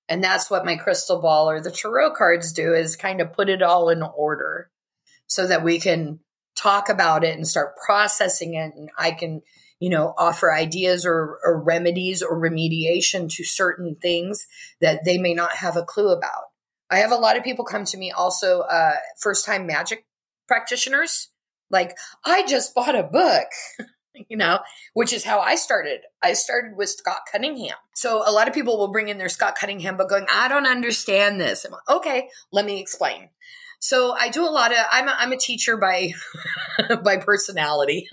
And 0.09 0.25
that's 0.25 0.51
what 0.51 0.65
my 0.65 0.77
crystal 0.77 1.21
ball 1.21 1.51
or 1.51 1.61
the 1.61 1.71
tarot 1.71 2.15
cards 2.15 2.53
do 2.55 2.73
is 2.73 2.97
kind 2.97 3.21
of 3.21 3.35
put 3.35 3.51
it 3.51 3.63
all 3.63 3.91
in 3.91 4.03
order 4.03 4.71
so 5.27 5.47
that 5.47 5.63
we 5.63 5.79
can 5.79 6.21
talk 6.57 6.89
about 6.89 7.25
it 7.25 7.37
and 7.37 7.47
start 7.47 7.77
processing 7.85 8.55
it. 8.55 8.73
And 8.75 8.89
I 8.99 9.11
can, 9.11 9.43
you 9.79 9.91
know, 9.91 10.15
offer 10.17 10.51
ideas 10.51 11.05
or, 11.05 11.39
or 11.45 11.63
remedies 11.63 12.23
or 12.23 12.41
remediation 12.41 13.31
to 13.35 13.45
certain 13.45 13.97
things 14.01 14.47
that 14.81 15.05
they 15.05 15.19
may 15.19 15.35
not 15.35 15.57
have 15.57 15.77
a 15.77 15.85
clue 15.85 16.09
about. 16.09 16.45
I 16.91 16.99
have 16.99 17.13
a 17.13 17.17
lot 17.17 17.37
of 17.37 17.45
people 17.45 17.67
come 17.67 17.85
to 17.85 17.99
me 17.99 18.13
also, 18.13 18.61
uh, 18.61 18.95
first 19.19 19.45
time 19.45 19.67
magic 19.67 20.07
practitioners. 20.47 21.29
Like, 21.71 21.97
I 22.25 22.47
just 22.47 22.75
bought 22.75 22.95
a 22.95 23.03
book, 23.03 23.49
you 24.29 24.37
know, 24.37 24.61
which 24.93 25.13
is 25.13 25.25
how 25.25 25.41
I 25.41 25.57
started. 25.57 26.01
I 26.23 26.35
started 26.35 26.77
with 26.77 26.91
Scott 26.91 27.23
Cunningham. 27.31 27.77
So 27.95 28.23
a 28.27 28.33
lot 28.33 28.49
of 28.49 28.55
people 28.55 28.79
will 28.79 28.93
bring 28.93 29.09
in 29.09 29.19
their 29.19 29.29
Scott 29.29 29.57
Cunningham 29.59 29.97
book 29.97 30.11
going, 30.11 30.27
I 30.33 30.49
don't 30.49 30.67
understand 30.67 31.41
this. 31.41 31.65
I'm 31.65 31.73
like, 31.73 31.89
okay, 31.89 32.29
let 32.53 32.65
me 32.65 32.81
explain. 32.81 33.31
So 33.81 34.13
I 34.13 34.29
do 34.29 34.47
a 34.47 34.51
lot 34.51 34.73
of, 34.73 34.79
I'm 34.91 35.09
a, 35.09 35.17
I'm 35.19 35.33
a 35.33 35.37
teacher 35.37 35.77
by, 35.77 36.13
by 37.05 37.19
personality. 37.19 38.09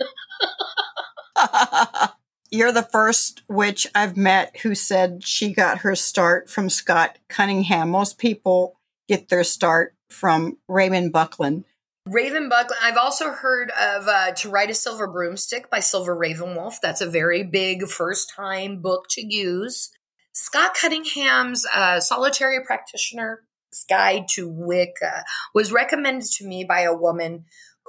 You're 2.50 2.72
the 2.72 2.82
first 2.82 3.42
witch 3.48 3.86
I've 3.94 4.16
met 4.16 4.58
who 4.58 4.74
said 4.74 5.24
she 5.24 5.54
got 5.54 5.78
her 5.78 5.96
start 5.96 6.50
from 6.50 6.68
Scott 6.68 7.18
Cunningham. 7.28 7.88
Most 7.88 8.18
people 8.18 8.78
get 9.08 9.30
their 9.30 9.44
start 9.44 9.94
from 10.10 10.58
Raymond 10.68 11.12
Buckland. 11.12 11.64
Raven 12.06 12.48
Buckland. 12.48 12.80
I've 12.82 12.96
also 12.96 13.30
heard 13.30 13.70
of 13.70 14.08
uh, 14.08 14.32
To 14.32 14.50
Ride 14.50 14.70
a 14.70 14.74
Silver 14.74 15.06
Broomstick 15.06 15.70
by 15.70 15.80
Silver 15.80 16.16
Ravenwolf. 16.16 16.74
That's 16.82 17.00
a 17.00 17.08
very 17.08 17.44
big 17.44 17.86
first 17.88 18.32
time 18.34 18.80
book 18.80 19.06
to 19.10 19.24
use. 19.24 19.90
Scott 20.32 20.72
Cunningham's 20.80 21.66
uh, 21.74 22.00
Solitary 22.00 22.58
Practitioner's 22.64 23.38
Guide 23.88 24.26
to 24.30 24.48
Wicca 24.48 25.24
was 25.54 25.72
recommended 25.72 26.28
to 26.38 26.46
me 26.46 26.64
by 26.64 26.80
a 26.80 26.94
woman 26.94 27.44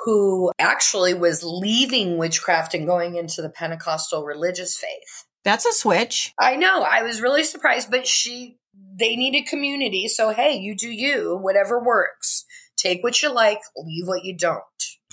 who 0.05 0.51
actually 0.59 1.13
was 1.13 1.43
leaving 1.43 2.17
witchcraft 2.17 2.73
and 2.73 2.85
going 2.85 3.15
into 3.15 3.41
the 3.41 3.49
Pentecostal 3.49 4.23
religious 4.23 4.77
faith. 4.77 5.25
That's 5.43 5.65
a 5.65 5.73
switch. 5.73 6.33
I 6.39 6.55
know. 6.55 6.83
I 6.83 7.03
was 7.03 7.21
really 7.21 7.43
surprised, 7.43 7.89
but 7.89 8.07
she, 8.07 8.57
they 8.97 9.15
needed 9.15 9.47
community. 9.47 10.07
So, 10.07 10.29
hey, 10.29 10.53
you 10.53 10.75
do 10.75 10.89
you, 10.89 11.37
whatever 11.41 11.83
works. 11.83 12.45
Take 12.83 13.01
what 13.01 13.21
you 13.21 13.33
like, 13.33 13.61
leave 13.77 14.07
what 14.07 14.25
you 14.25 14.35
don't. 14.35 14.61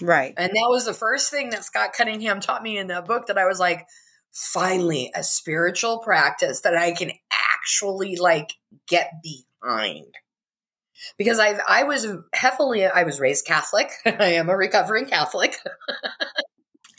Right. 0.03 0.35
And 0.37 0.51
that 0.51 0.67
was 0.69 0.87
the 0.87 0.93
first 0.93 1.31
thing 1.31 1.51
that 1.51 1.65
Scott 1.65 1.93
Cunningham 1.93 2.41
taught 2.41 2.65
me 2.65 2.77
in 2.79 2.89
that 2.89 3.07
book 3.07 3.29
that 3.29 3.39
I 3.39 3.47
was 3.47 3.61
like, 3.61 3.87
finally, 4.33 5.13
a 5.15 5.23
spiritual 5.23 5.99
practice 5.99 6.63
that 6.63 6.77
I 6.77 6.91
can 6.91 7.13
actually 7.55 8.17
like 8.17 8.55
get 8.89 9.13
behind. 9.23 10.07
Because 11.17 11.39
I 11.39 11.59
I 11.69 11.85
was 11.85 12.09
heavily 12.33 12.87
I 12.87 13.05
was 13.05 13.21
raised 13.21 13.47
Catholic. 13.47 13.91
I 14.05 14.33
am 14.33 14.49
a 14.49 14.57
recovering 14.57 15.07
Catholic. 15.07 15.57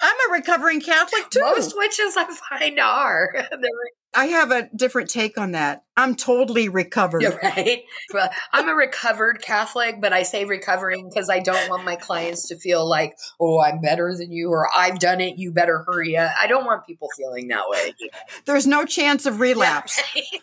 I'm 0.01 0.15
a 0.29 0.33
recovering 0.33 0.81
Catholic 0.81 1.29
too. 1.29 1.39
Most 1.41 1.75
witches 1.77 2.15
I 2.17 2.35
find 2.49 2.79
are. 2.79 3.47
I 4.13 4.25
have 4.25 4.51
a 4.51 4.69
different 4.75 5.09
take 5.09 5.37
on 5.37 5.51
that. 5.51 5.83
I'm 5.95 6.15
totally 6.15 6.67
recovered. 6.67 7.21
You're 7.21 7.39
right. 7.41 7.83
Well, 8.13 8.29
I'm 8.51 8.67
a 8.67 8.73
recovered 8.73 9.41
Catholic, 9.41 10.01
but 10.01 10.11
I 10.11 10.23
say 10.23 10.43
recovering 10.43 11.07
because 11.07 11.29
I 11.29 11.39
don't 11.39 11.69
want 11.69 11.85
my 11.85 11.95
clients 11.95 12.49
to 12.49 12.57
feel 12.57 12.85
like, 12.85 13.13
oh, 13.39 13.61
I'm 13.61 13.79
better 13.79 14.13
than 14.13 14.31
you 14.31 14.49
or 14.49 14.67
I've 14.75 14.99
done 14.99 15.21
it. 15.21 15.37
You 15.37 15.53
better 15.53 15.85
hurry 15.87 16.17
up. 16.17 16.31
I 16.37 16.47
don't 16.47 16.65
want 16.65 16.85
people 16.85 17.07
feeling 17.15 17.47
that 17.49 17.69
way. 17.69 17.93
There's 18.45 18.67
no 18.67 18.85
chance 18.85 19.25
of 19.25 19.39
relapse. 19.39 20.01
Yeah, 20.13 20.23
right? 20.23 20.41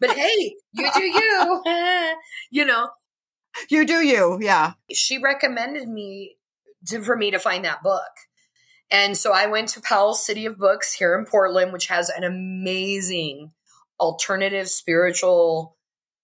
But 0.00 0.10
hey, 0.12 0.54
you 0.72 0.90
do 0.94 1.02
you. 1.02 1.62
you 2.50 2.64
know, 2.64 2.88
you 3.68 3.86
do 3.86 4.00
you. 4.00 4.38
Yeah. 4.40 4.72
She 4.92 5.18
recommended 5.18 5.88
me 5.88 6.36
to, 6.86 7.02
for 7.02 7.16
me 7.16 7.30
to 7.30 7.38
find 7.38 7.64
that 7.64 7.82
book. 7.82 8.02
And 8.90 9.16
so 9.16 9.32
I 9.32 9.46
went 9.46 9.68
to 9.70 9.80
Powell's 9.80 10.24
City 10.24 10.46
of 10.46 10.58
Books 10.58 10.92
here 10.94 11.16
in 11.18 11.24
Portland, 11.24 11.72
which 11.72 11.86
has 11.86 12.08
an 12.08 12.24
amazing 12.24 13.52
alternative 14.00 14.68
spiritual 14.68 15.76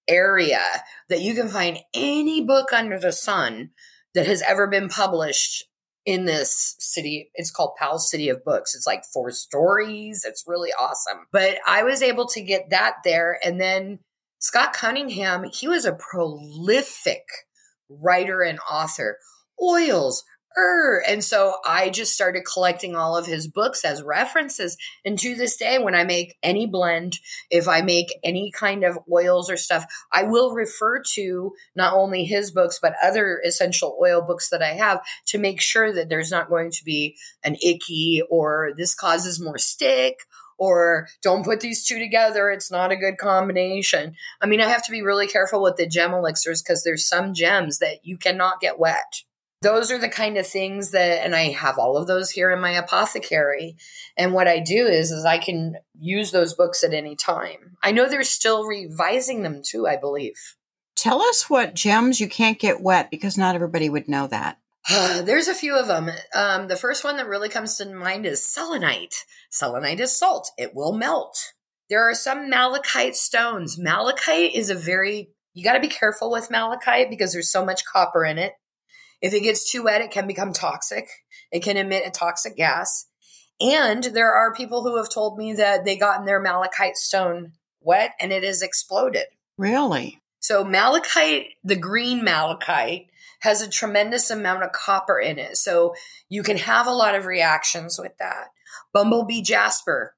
area 0.09 0.63
that 1.09 1.21
you 1.21 1.35
can 1.35 1.49
find 1.49 1.79
any 1.95 2.45
book 2.45 2.73
under 2.73 2.99
the 2.99 3.13
sun 3.13 3.71
that 4.15 4.27
has 4.27 4.43
ever 4.43 4.67
been 4.67 4.89
published 4.89 5.65
in 6.05 6.25
this 6.25 6.77
city. 6.79 7.31
It's 7.35 7.51
called 7.51 7.77
Powell's 7.79 8.11
City 8.11 8.29
of 8.29 8.45
Books. 8.45 8.75
It's 8.75 8.87
like 8.87 9.05
four 9.05 9.31
stories. 9.33 10.25
It's 10.25 10.45
really 10.47 10.71
awesome. 10.79 11.27
But 11.33 11.59
I 11.67 11.83
was 11.83 12.01
able 12.01 12.29
to 12.29 12.43
get 12.43 12.71
that 12.71 12.95
there. 13.05 13.39
And 13.45 13.61
then 13.61 13.99
Scott 14.39 14.73
Cunningham, 14.73 15.45
he 15.53 15.67
was 15.67 15.85
a 15.85 15.93
prolific 15.93 17.25
writer 17.89 18.43
and 18.43 18.59
author. 18.71 19.19
Oils, 19.61 20.23
er. 20.57 21.03
And 21.07 21.23
so 21.23 21.57
I 21.65 21.91
just 21.91 22.15
started 22.15 22.45
collecting 22.51 22.97
all 22.97 23.17
of 23.17 23.27
his 23.27 23.49
books 23.49 23.85
as 23.85 24.03
references. 24.03 24.77
And 25.05 25.19
to 25.19 25.35
this 25.35 25.57
day, 25.57 25.79
when 25.79 25.95
I 25.95 26.05
make 26.05 26.37
any 26.43 26.67
blend, 26.67 27.19
if 27.51 27.69
I 27.69 27.83
make 27.83 28.19
any 28.25 28.51
kind 28.51 28.85
of 28.85 28.99
oils 29.11 29.51
or 29.51 29.57
stuff, 29.57 29.87
I 30.13 30.25
will 30.25 30.53
refer 30.53 31.03
to 31.15 31.53
not 31.75 31.95
only 31.95 32.25
his 32.25 32.51
books, 32.51 32.79
but 32.81 32.95
other 33.03 33.41
essential 33.45 33.99
oil 34.01 34.23
books 34.23 34.51
that 34.51 34.63
I 34.63 34.75
have 34.75 35.01
to 35.27 35.39
make 35.39 35.61
sure 35.61 35.93
that 35.93 36.09
there's 36.09 36.31
not 36.31 36.49
going 36.49 36.71
to 36.71 36.85
be 36.85 37.17
an 37.45 37.57
icky 37.63 38.23
or 38.31 38.71
this 38.77 38.95
causes 38.95 39.41
more 39.41 39.59
stick 39.59 40.21
or 40.59 41.09
don't 41.23 41.45
put 41.45 41.61
these 41.61 41.85
two 41.85 41.99
together. 41.99 42.51
It's 42.51 42.71
not 42.71 42.93
a 42.93 42.97
good 42.97 43.19
combination. 43.19 44.15
I 44.41 44.47
mean, 44.47 44.61
I 44.61 44.69
have 44.69 44.85
to 44.87 44.91
be 44.91 45.03
really 45.03 45.27
careful 45.27 45.63
with 45.63 45.77
the 45.77 45.87
gem 45.87 46.15
elixirs 46.15 46.63
because 46.63 46.83
there's 46.83 47.05
some 47.05 47.35
gems 47.35 47.79
that 47.79 47.99
you 48.05 48.17
cannot 48.17 48.61
get 48.61 48.79
wet. 48.79 49.23
Those 49.67 49.91
are 49.91 49.99
the 49.99 50.09
kind 50.09 50.39
of 50.39 50.47
things 50.47 50.93
that, 50.93 51.25
and 51.25 51.35
I 51.35 51.49
have 51.49 51.77
all 51.77 51.97
of 51.97 52.07
those 52.07 52.31
here 52.31 52.53
in 52.53 52.61
my 52.61 52.71
apothecary. 52.71 53.75
And 54.17 54.33
what 54.33 54.47
I 54.47 54.61
do 54.61 54.87
is, 54.87 55.11
is 55.11 55.25
I 55.25 55.39
can 55.39 55.75
use 55.99 56.31
those 56.31 56.55
books 56.55 56.85
at 56.85 56.95
any 56.95 57.17
time. 57.17 57.77
I 57.83 57.91
know 57.91 58.09
they're 58.09 58.23
still 58.23 58.65
revising 58.65 59.43
them 59.43 59.63
too, 59.65 59.89
I 59.89 59.97
believe. 59.97 60.37
Tell 60.95 61.21
us 61.21 61.51
what 61.51 61.75
gems 61.75 62.21
you 62.21 62.29
can't 62.29 62.61
get 62.61 62.81
wet 62.81 63.11
because 63.11 63.37
not 63.37 63.57
everybody 63.57 63.89
would 63.89 64.07
know 64.07 64.29
that. 64.29 64.61
There's 64.89 65.49
a 65.49 65.55
few 65.55 65.75
of 65.75 65.89
them. 65.89 66.13
Um, 66.33 66.69
the 66.69 66.77
first 66.77 67.03
one 67.03 67.17
that 67.17 67.27
really 67.27 67.49
comes 67.49 67.77
to 67.79 67.93
mind 67.93 68.25
is 68.25 68.49
selenite. 68.49 69.17
Selenite 69.51 69.99
is 69.99 70.17
salt, 70.17 70.49
it 70.57 70.77
will 70.77 70.93
melt. 70.93 71.55
There 71.91 72.09
are 72.09 72.15
some 72.15 72.49
malachite 72.49 73.17
stones. 73.17 73.81
Malachite 73.81 74.55
is 74.55 74.71
a 74.71 74.77
very, 74.77 75.31
you 75.55 75.65
got 75.65 75.73
to 75.73 75.81
be 75.81 75.89
careful 75.89 76.31
with 76.31 76.53
malachite 76.53 77.11
because 77.11 77.33
there's 77.33 77.51
so 77.51 77.65
much 77.65 77.85
copper 77.85 78.25
in 78.25 78.39
it. 78.39 78.53
If 79.27 79.35
it 79.35 79.41
gets 79.41 79.69
too 79.69 79.83
wet, 79.83 80.03
it 80.03 80.13
can 80.13 80.29
become 80.29 80.53
toxic. 80.53 81.09
It 81.51 81.65
can 81.65 81.77
emit 81.77 82.07
a 82.07 82.13
toxic 82.13 82.57
gas. 82.57 83.07
And 83.61 84.05
there 84.05 84.33
are 84.33 84.55
people 84.55 84.85
who 84.85 84.99
have 84.99 85.11
told 85.11 85.37
me 85.37 85.55
that 85.55 85.85
they 85.85 85.97
gotten 85.97 86.27
their 86.27 86.39
malachite 86.39 86.97
stone 86.97 87.55
wet 87.81 88.13
and 88.21 88.31
it 88.31 88.45
has 88.45 88.63
exploded. 88.63 89.25
Really? 89.59 90.21
So 90.39 90.63
malachite, 90.63 91.55
the 91.65 91.75
green 91.75 92.23
malachite, 92.23 93.09
has 93.41 93.63
a 93.63 93.69
tremendous 93.69 94.31
amount 94.31 94.63
of 94.63 94.71
copper 94.71 95.19
in 95.19 95.41
it. 95.41 95.57
So 95.57 95.97
you 96.29 96.45
can 96.45 96.59
have 96.59 96.87
a 96.87 96.93
lot 96.93 97.17
of 97.17 97.27
reactions 97.27 97.99
with 97.99 98.17
that. 98.19 98.53
Bumblebee 98.93 99.43
jasper. 99.43 100.15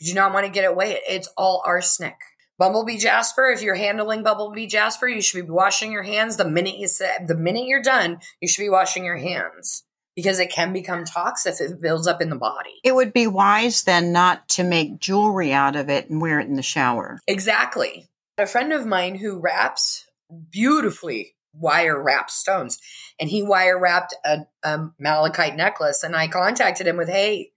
You 0.00 0.08
do 0.08 0.14
not 0.14 0.32
want 0.32 0.46
to 0.46 0.52
get 0.52 0.64
it 0.64 0.74
wet. 0.74 1.00
It's 1.08 1.28
all 1.36 1.62
arsenic. 1.64 2.16
Bumblebee 2.58 2.98
jasper, 2.98 3.46
if 3.46 3.62
you're 3.62 3.76
handling 3.76 4.24
bumblebee 4.24 4.66
jasper, 4.66 5.06
you 5.06 5.22
should 5.22 5.46
be 5.46 5.50
washing 5.50 5.92
your 5.92 6.02
hands 6.02 6.36
the 6.36 6.48
minute 6.48 6.76
you 6.76 6.88
say, 6.88 7.12
the 7.24 7.36
minute 7.36 7.66
you're 7.66 7.82
done, 7.82 8.18
you 8.40 8.48
should 8.48 8.62
be 8.62 8.68
washing 8.68 9.04
your 9.04 9.16
hands 9.16 9.84
because 10.16 10.40
it 10.40 10.50
can 10.50 10.72
become 10.72 11.04
toxic 11.04 11.54
if 11.54 11.70
it 11.70 11.80
builds 11.80 12.08
up 12.08 12.20
in 12.20 12.30
the 12.30 12.36
body. 12.36 12.80
It 12.82 12.96
would 12.96 13.12
be 13.12 13.28
wise 13.28 13.84
then 13.84 14.10
not 14.10 14.48
to 14.50 14.64
make 14.64 14.98
jewelry 14.98 15.52
out 15.52 15.76
of 15.76 15.88
it 15.88 16.10
and 16.10 16.20
wear 16.20 16.40
it 16.40 16.48
in 16.48 16.56
the 16.56 16.62
shower. 16.62 17.20
Exactly. 17.28 18.08
A 18.36 18.46
friend 18.46 18.72
of 18.72 18.84
mine 18.84 19.14
who 19.14 19.38
wraps 19.38 20.06
beautifully 20.50 21.36
wire 21.52 22.02
wrapped 22.02 22.32
stones 22.32 22.78
and 23.20 23.30
he 23.30 23.44
wire 23.44 23.78
wrapped 23.78 24.16
a, 24.24 24.38
a 24.64 24.88
malachite 24.98 25.54
necklace 25.54 26.02
and 26.02 26.16
I 26.16 26.26
contacted 26.26 26.88
him 26.88 26.96
with, 26.96 27.08
Hey, 27.08 27.52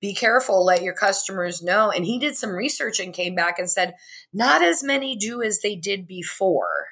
be 0.00 0.14
careful, 0.14 0.64
let 0.64 0.82
your 0.82 0.94
customers 0.94 1.62
know. 1.62 1.90
And 1.90 2.04
he 2.04 2.18
did 2.18 2.36
some 2.36 2.50
research 2.50 3.00
and 3.00 3.12
came 3.12 3.34
back 3.34 3.58
and 3.58 3.70
said, 3.70 3.94
not 4.32 4.62
as 4.62 4.82
many 4.82 5.16
do 5.16 5.42
as 5.42 5.60
they 5.60 5.74
did 5.74 6.06
before. 6.06 6.86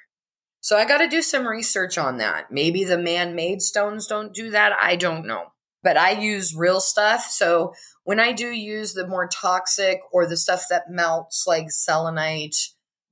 So 0.60 0.76
I 0.76 0.84
got 0.84 0.98
to 0.98 1.08
do 1.08 1.22
some 1.22 1.46
research 1.46 1.96
on 1.96 2.16
that. 2.16 2.50
Maybe 2.50 2.82
the 2.82 2.98
man 2.98 3.36
made 3.36 3.62
stones 3.62 4.08
don't 4.08 4.34
do 4.34 4.50
that. 4.50 4.72
I 4.80 4.96
don't 4.96 5.26
know. 5.26 5.52
But 5.84 5.96
I 5.96 6.10
use 6.10 6.56
real 6.56 6.80
stuff. 6.80 7.28
So 7.30 7.72
when 8.02 8.18
I 8.18 8.32
do 8.32 8.48
use 8.48 8.92
the 8.92 9.06
more 9.06 9.28
toxic 9.28 10.00
or 10.12 10.26
the 10.26 10.36
stuff 10.36 10.64
that 10.68 10.90
melts, 10.90 11.44
like 11.46 11.70
selenite, 11.70 12.56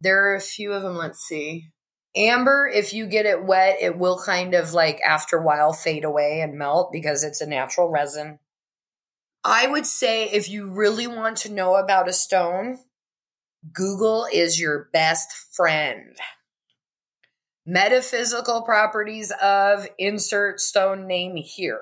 there 0.00 0.24
are 0.24 0.34
a 0.34 0.40
few 0.40 0.72
of 0.72 0.82
them. 0.82 0.96
Let's 0.96 1.20
see. 1.20 1.68
Amber, 2.16 2.70
if 2.72 2.92
you 2.92 3.06
get 3.06 3.26
it 3.26 3.44
wet, 3.44 3.78
it 3.80 3.98
will 3.98 4.18
kind 4.18 4.54
of 4.54 4.72
like 4.72 5.00
after 5.06 5.38
a 5.38 5.44
while 5.44 5.72
fade 5.72 6.04
away 6.04 6.40
and 6.40 6.58
melt 6.58 6.90
because 6.92 7.22
it's 7.22 7.40
a 7.40 7.46
natural 7.46 7.88
resin. 7.88 8.38
I 9.44 9.66
would 9.66 9.86
say 9.86 10.24
if 10.30 10.48
you 10.48 10.70
really 10.70 11.06
want 11.06 11.36
to 11.38 11.52
know 11.52 11.74
about 11.74 12.08
a 12.08 12.14
stone, 12.14 12.78
Google 13.72 14.26
is 14.32 14.58
your 14.58 14.88
best 14.92 15.32
friend. 15.54 16.16
Metaphysical 17.66 18.62
properties 18.62 19.32
of 19.42 19.86
insert 19.98 20.60
stone 20.60 21.06
name 21.06 21.36
here. 21.36 21.80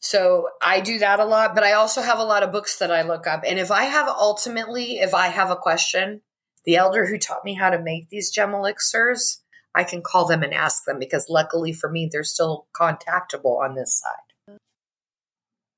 So 0.00 0.48
I 0.62 0.80
do 0.80 0.98
that 0.98 1.20
a 1.20 1.24
lot, 1.24 1.54
but 1.54 1.64
I 1.64 1.72
also 1.72 2.00
have 2.00 2.18
a 2.18 2.24
lot 2.24 2.42
of 2.42 2.52
books 2.52 2.78
that 2.78 2.90
I 2.90 3.02
look 3.02 3.26
up. 3.26 3.42
And 3.46 3.58
if 3.58 3.70
I 3.70 3.84
have 3.84 4.08
ultimately, 4.08 4.98
if 4.98 5.14
I 5.14 5.28
have 5.28 5.50
a 5.50 5.56
question, 5.56 6.22
the 6.64 6.76
elder 6.76 7.06
who 7.06 7.18
taught 7.18 7.44
me 7.44 7.54
how 7.54 7.70
to 7.70 7.78
make 7.78 8.08
these 8.08 8.30
gem 8.30 8.54
elixirs, 8.54 9.40
I 9.74 9.84
can 9.84 10.02
call 10.02 10.26
them 10.26 10.42
and 10.42 10.54
ask 10.54 10.84
them 10.84 10.98
because 10.98 11.28
luckily 11.28 11.72
for 11.72 11.90
me, 11.90 12.08
they're 12.10 12.24
still 12.24 12.66
contactable 12.74 13.58
on 13.58 13.74
this 13.74 13.98
side. 13.98 14.25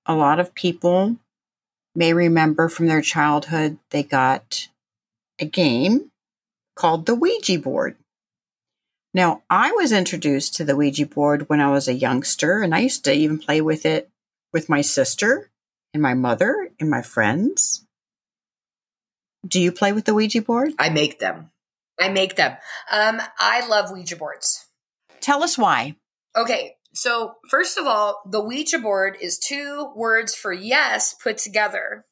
A 0.08 0.14
lot 0.14 0.40
of 0.40 0.54
people 0.54 1.16
may 1.94 2.14
remember 2.14 2.68
from 2.68 2.86
their 2.86 3.02
childhood 3.02 3.78
they 3.90 4.02
got 4.02 4.68
a 5.38 5.44
game 5.44 6.10
called 6.74 7.06
the 7.06 7.14
Ouija 7.14 7.58
board. 7.58 7.96
Now, 9.12 9.42
I 9.50 9.72
was 9.72 9.92
introduced 9.92 10.54
to 10.56 10.64
the 10.64 10.76
Ouija 10.76 11.06
board 11.06 11.48
when 11.48 11.60
I 11.60 11.70
was 11.70 11.88
a 11.88 11.94
youngster, 11.94 12.62
and 12.62 12.74
I 12.74 12.80
used 12.80 13.04
to 13.04 13.12
even 13.12 13.38
play 13.38 13.60
with 13.60 13.84
it 13.84 14.08
with 14.52 14.68
my 14.68 14.80
sister 14.80 15.50
and 15.92 16.02
my 16.02 16.14
mother 16.14 16.70
and 16.78 16.88
my 16.88 17.02
friends. 17.02 17.84
Do 19.46 19.60
you 19.60 19.72
play 19.72 19.92
with 19.92 20.04
the 20.04 20.14
Ouija 20.14 20.42
board? 20.42 20.72
I 20.78 20.88
make 20.88 21.18
them. 21.18 21.50
I 22.00 22.08
make 22.08 22.36
them. 22.36 22.56
Um, 22.90 23.20
I 23.38 23.66
love 23.66 23.90
Ouija 23.90 24.16
boards. 24.16 24.66
Tell 25.20 25.42
us 25.42 25.58
why. 25.58 25.96
Okay, 26.36 26.76
so 26.98 27.34
first 27.48 27.78
of 27.78 27.86
all, 27.86 28.20
the 28.28 28.42
Ouija 28.42 28.80
board 28.80 29.16
is 29.20 29.38
two 29.38 29.92
words 29.94 30.34
for 30.34 30.52
yes 30.52 31.14
put 31.22 31.38
together. 31.38 32.04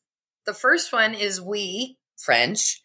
The 0.45 0.55
first 0.55 0.93
one 0.93 1.13
is 1.13 1.41
we, 1.41 1.99
French, 2.17 2.85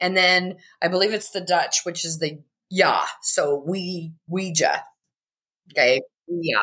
and 0.00 0.16
then 0.16 0.58
I 0.80 0.86
believe 0.86 1.12
it's 1.12 1.32
the 1.32 1.40
Dutch, 1.40 1.80
which 1.82 2.04
is 2.04 2.20
the 2.20 2.38
ja. 2.70 3.02
So 3.22 3.64
we 3.66 4.12
Ouija. 4.28 4.84
Okay, 5.72 6.02
yeah. 6.28 6.60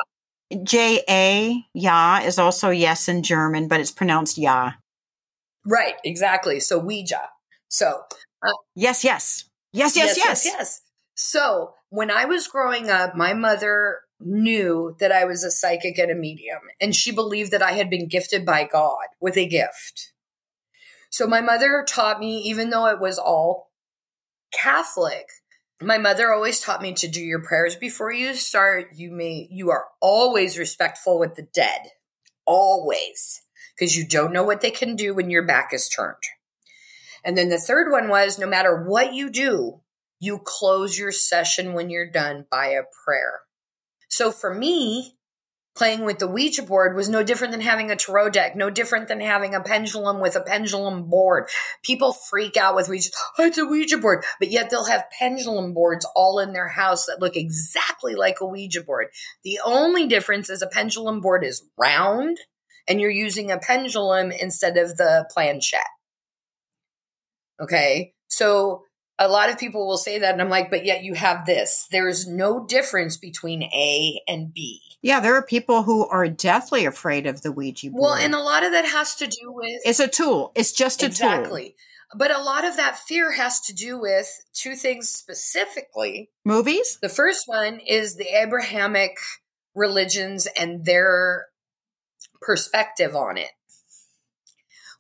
J 0.64 1.04
A 1.10 1.66
ja 1.74 2.22
is 2.24 2.40
also 2.40 2.70
yes 2.70 3.10
in 3.10 3.24
German, 3.24 3.68
but 3.68 3.82
it's 3.82 3.92
pronounced 3.92 4.38
ja. 4.38 4.72
Right, 5.66 5.96
exactly. 6.06 6.62
So 6.62 6.80
Ouija. 6.80 7.28
So 7.68 8.04
uh, 8.42 8.54
yes, 8.74 9.04
yes. 9.04 9.44
Yes, 9.74 9.98
yes, 9.98 10.16
yes, 10.16 10.46
yes, 10.46 10.46
yes. 10.46 10.82
So 11.16 11.74
when 11.90 12.10
I 12.10 12.24
was 12.24 12.48
growing 12.48 12.90
up, 12.90 13.18
my 13.18 13.34
mother 13.34 14.00
knew 14.20 14.96
that 15.00 15.12
I 15.12 15.26
was 15.26 15.44
a 15.44 15.52
psychic 15.52 15.98
and 15.98 16.12
a 16.12 16.16
medium, 16.16 16.62
and 16.82 16.96
she 16.96 17.12
believed 17.12 17.52
that 17.52 17.62
I 17.62 17.74
had 17.74 17.90
been 17.90 18.08
gifted 18.08 18.46
by 18.46 18.64
God 18.66 19.08
with 19.20 19.38
a 19.38 19.48
gift. 19.48 20.14
So 21.10 21.28
my 21.28 21.42
mother 21.42 21.86
taught 21.88 22.20
me, 22.20 22.40
even 22.40 22.70
though 22.70 22.88
it 22.88 23.00
was 23.00 23.18
all 23.18 23.72
Catholic, 24.54 25.28
my 25.82 25.98
mother 25.98 26.34
always 26.34 26.60
taught 26.60 26.82
me 26.82 26.94
to 26.94 27.08
do 27.08 27.22
your 27.22 27.42
prayers 27.42 27.76
before 27.76 28.12
you 28.12 28.34
start. 28.34 28.90
You 28.96 29.12
may, 29.12 29.48
you 29.52 29.70
are 29.70 29.86
always 30.02 30.58
respectful 30.58 31.20
with 31.20 31.36
the 31.36 31.48
dead. 31.54 31.92
Always. 32.46 33.44
Because 33.78 33.96
you 33.96 34.08
don't 34.08 34.34
know 34.34 34.44
what 34.44 34.62
they 34.62 34.72
can 34.72 34.96
do 34.96 35.14
when 35.14 35.30
your 35.30 35.44
back 35.44 35.72
is 35.72 35.88
turned. 35.88 36.16
And 37.24 37.38
then 37.38 37.50
the 37.50 37.60
third 37.60 37.92
one 37.92 38.10
was 38.10 38.40
no 38.40 38.48
matter 38.48 38.84
what 38.88 39.14
you 39.14 39.30
do, 39.30 39.82
you 40.20 40.40
close 40.44 40.98
your 40.98 41.12
session 41.12 41.74
when 41.74 41.90
you're 41.92 42.10
done 42.10 42.46
by 42.50 42.68
a 42.68 42.82
prayer. 43.06 43.42
So 44.18 44.32
for 44.32 44.52
me, 44.52 45.16
playing 45.76 46.04
with 46.04 46.18
the 46.18 46.28
Ouija 46.28 46.64
board 46.64 46.96
was 46.96 47.08
no 47.08 47.22
different 47.22 47.52
than 47.52 47.62
having 47.62 47.92
a 47.92 47.96
tarot 47.96 48.32
deck, 48.32 48.56
no 48.56 48.72
different 48.72 49.08
than 49.08 49.20
having 49.20 49.54
a 49.54 49.62
pendulum 49.62 50.20
with 50.20 50.36
a 50.36 50.42
pendulum 50.42 51.08
board. 51.08 51.48
People 51.84 52.14
freak 52.28 52.58
out 52.58 52.76
with 52.76 52.90
Ouija. 52.90 53.12
Oh, 53.38 53.46
it's 53.46 53.60
a 53.60 53.66
Ouija 53.68 54.00
board, 54.00 54.26
but 54.40 54.50
yet 54.50 54.72
they'll 54.72 54.86
have 54.86 55.04
pendulum 55.20 55.76
boards 55.76 56.04
all 56.16 56.40
in 56.40 56.52
their 56.52 56.68
house 56.68 57.06
that 57.06 57.22
look 57.22 57.36
exactly 57.36 58.16
like 58.16 58.38
a 58.42 58.48
Ouija 58.48 58.82
board. 58.82 59.10
The 59.44 59.60
only 59.64 60.08
difference 60.08 60.50
is 60.50 60.64
a 60.64 60.68
pendulum 60.68 61.22
board 61.22 61.44
is 61.44 61.64
round 61.78 62.40
and 62.88 63.00
you're 63.00 63.12
using 63.12 63.52
a 63.52 63.60
pendulum 63.60 64.32
instead 64.32 64.78
of 64.78 64.98
the 64.98 65.30
planchette. 65.32 65.84
Okay. 67.62 68.16
So 68.30 68.82
a 69.20 69.28
lot 69.28 69.50
of 69.50 69.58
people 69.58 69.88
will 69.88 69.98
say 69.98 70.20
that 70.20 70.34
and 70.34 70.42
I'm 70.42 70.50
like, 70.50 70.70
but 70.70 70.86
yet 70.86 71.04
you 71.04 71.14
have 71.16 71.46
this. 71.46 71.88
There's 71.92 72.28
no 72.28 72.66
difference 72.66 73.18
between 73.18 73.64
A 73.64 74.22
and 74.28 74.54
B. 74.54 74.82
Yeah, 75.02 75.20
there 75.20 75.36
are 75.36 75.42
people 75.42 75.84
who 75.84 76.06
are 76.08 76.28
deathly 76.28 76.86
afraid 76.86 77.28
of 77.28 77.42
the 77.42 77.52
Ouija 77.52 77.90
board. 77.90 78.02
Well, 78.02 78.14
and 78.14 78.34
a 78.34 78.40
lot 78.40 78.64
of 78.64 78.72
that 78.72 78.86
has 78.86 79.16
to 79.16 79.28
do 79.28 79.52
with 79.52 79.82
It's 79.86 80.00
a 80.00 80.08
tool. 80.08 80.52
It's 80.56 80.72
just 80.72 81.04
a 81.04 81.08
exactly. 81.08 81.36
tool. 81.36 81.56
Exactly. 81.56 81.76
But 82.16 82.32
a 82.32 82.42
lot 82.42 82.64
of 82.64 82.78
that 82.78 82.98
fear 82.98 83.34
has 83.34 83.60
to 83.62 83.74
do 83.74 84.00
with 84.00 84.28
two 84.54 84.76
things 84.76 85.10
specifically. 85.10 86.30
Movies? 86.46 86.98
The 87.02 87.10
first 87.10 87.48
one 87.48 87.80
is 87.80 88.16
the 88.16 88.28
Abrahamic 88.34 89.18
religions 89.76 90.48
and 90.58 90.86
their 90.86 91.48
perspective 92.42 93.16
on 93.16 93.38
it 93.38 93.50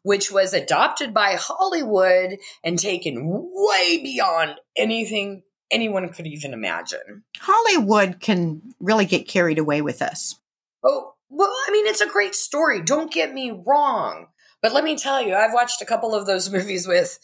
which 0.07 0.31
was 0.31 0.53
adopted 0.53 1.13
by 1.13 1.35
Hollywood 1.37 2.37
and 2.63 2.79
taken 2.79 3.25
way 3.53 3.99
beyond 4.01 4.55
anything 4.77 5.43
anyone 5.69 6.07
could 6.07 6.25
even 6.25 6.53
imagine. 6.53 7.25
Hollywood 7.37 8.21
can 8.21 8.61
really 8.79 9.03
get 9.03 9.27
carried 9.27 9.59
away 9.59 9.81
with 9.81 10.01
us. 10.01 10.39
Oh, 10.81 11.11
well, 11.29 11.53
I 11.67 11.71
mean, 11.71 11.87
it's 11.87 11.99
a 11.99 12.07
great 12.07 12.35
story. 12.35 12.81
Don't 12.81 13.11
get 13.11 13.33
me 13.33 13.51
wrong. 13.51 14.27
But 14.61 14.71
let 14.71 14.85
me 14.85 14.95
tell 14.95 15.21
you, 15.21 15.35
I've 15.35 15.53
watched 15.53 15.81
a 15.81 15.85
couple 15.85 16.15
of 16.15 16.25
those 16.25 16.49
movies 16.53 16.87
with 16.87 17.19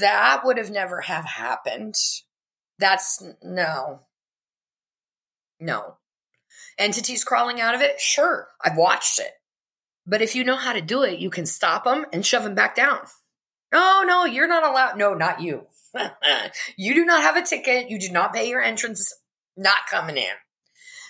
that 0.00 0.42
would 0.44 0.58
have 0.58 0.70
never 0.70 1.00
have 1.00 1.24
happened. 1.24 1.94
That's 2.78 3.24
no. 3.42 4.00
No. 5.58 5.96
Entities 6.78 7.24
crawling 7.24 7.58
out 7.58 7.74
of 7.74 7.80
it? 7.80 8.02
Sure. 8.02 8.48
I've 8.62 8.76
watched 8.76 9.18
it. 9.18 9.30
But 10.06 10.22
if 10.22 10.34
you 10.34 10.44
know 10.44 10.56
how 10.56 10.72
to 10.72 10.80
do 10.80 11.02
it, 11.02 11.18
you 11.18 11.30
can 11.30 11.46
stop 11.46 11.84
them 11.84 12.06
and 12.12 12.24
shove 12.24 12.44
them 12.44 12.54
back 12.54 12.76
down. 12.76 13.00
Oh, 13.72 14.04
no, 14.06 14.24
you're 14.24 14.48
not 14.48 14.64
allowed. 14.64 14.96
No, 14.98 15.14
not 15.14 15.40
you. 15.40 15.66
you 16.76 16.94
do 16.94 17.04
not 17.04 17.22
have 17.22 17.36
a 17.36 17.42
ticket. 17.42 17.90
You 17.90 17.98
did 17.98 18.12
not 18.12 18.34
pay 18.34 18.48
your 18.48 18.62
entrance. 18.62 19.14
Not 19.56 19.86
coming 19.88 20.16
in. 20.16 20.34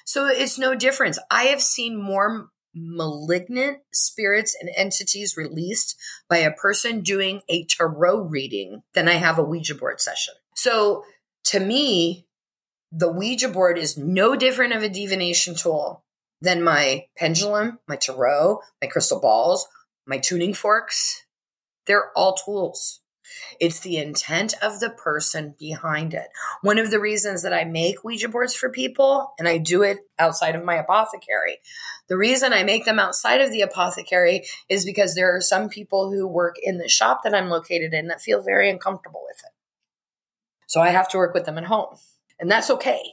So 0.04 0.26
it's 0.26 0.58
no 0.58 0.74
difference. 0.74 1.18
I 1.30 1.44
have 1.44 1.62
seen 1.62 2.00
more 2.00 2.50
malignant 2.74 3.78
spirits 3.92 4.56
and 4.58 4.70
entities 4.76 5.36
released 5.36 5.96
by 6.28 6.38
a 6.38 6.52
person 6.52 7.00
doing 7.00 7.40
a 7.48 7.64
tarot 7.64 8.22
reading 8.22 8.82
than 8.94 9.08
I 9.08 9.14
have 9.14 9.38
a 9.38 9.44
Ouija 9.44 9.74
board 9.74 10.00
session. 10.00 10.34
So 10.54 11.04
to 11.46 11.60
me, 11.60 12.26
the 12.90 13.10
Ouija 13.10 13.48
board 13.48 13.78
is 13.78 13.96
no 13.96 14.36
different 14.36 14.72
of 14.72 14.82
a 14.82 14.88
divination 14.88 15.54
tool 15.54 16.03
than 16.40 16.62
my 16.62 17.06
pendulum, 17.16 17.78
my 17.88 17.96
tarot, 17.96 18.60
my 18.82 18.88
crystal 18.88 19.20
balls, 19.20 19.66
my 20.06 20.18
tuning 20.18 20.54
forks. 20.54 21.24
They're 21.86 22.10
all 22.16 22.34
tools. 22.34 23.00
It's 23.60 23.80
the 23.80 23.96
intent 23.96 24.54
of 24.62 24.80
the 24.80 24.90
person 24.90 25.54
behind 25.58 26.14
it. 26.14 26.28
One 26.62 26.78
of 26.78 26.90
the 26.90 27.00
reasons 27.00 27.42
that 27.42 27.52
I 27.52 27.64
make 27.64 28.04
Ouija 28.04 28.28
boards 28.28 28.54
for 28.54 28.70
people, 28.70 29.32
and 29.38 29.48
I 29.48 29.58
do 29.58 29.82
it 29.82 29.98
outside 30.18 30.54
of 30.54 30.64
my 30.64 30.76
apothecary, 30.76 31.58
the 32.08 32.16
reason 32.16 32.52
I 32.52 32.64
make 32.64 32.84
them 32.84 32.98
outside 32.98 33.40
of 33.40 33.50
the 33.50 33.62
apothecary 33.62 34.44
is 34.68 34.84
because 34.84 35.14
there 35.14 35.34
are 35.34 35.40
some 35.40 35.68
people 35.68 36.12
who 36.12 36.26
work 36.26 36.56
in 36.62 36.78
the 36.78 36.88
shop 36.88 37.22
that 37.24 37.34
I'm 37.34 37.48
located 37.48 37.94
in 37.94 38.08
that 38.08 38.20
feel 38.20 38.42
very 38.42 38.68
uncomfortable 38.68 39.22
with 39.26 39.38
it. 39.44 39.52
So 40.66 40.80
I 40.80 40.90
have 40.90 41.08
to 41.10 41.18
work 41.18 41.34
with 41.34 41.44
them 41.44 41.58
at 41.58 41.64
home, 41.64 41.96
and 42.38 42.50
that's 42.50 42.70
okay. 42.70 43.12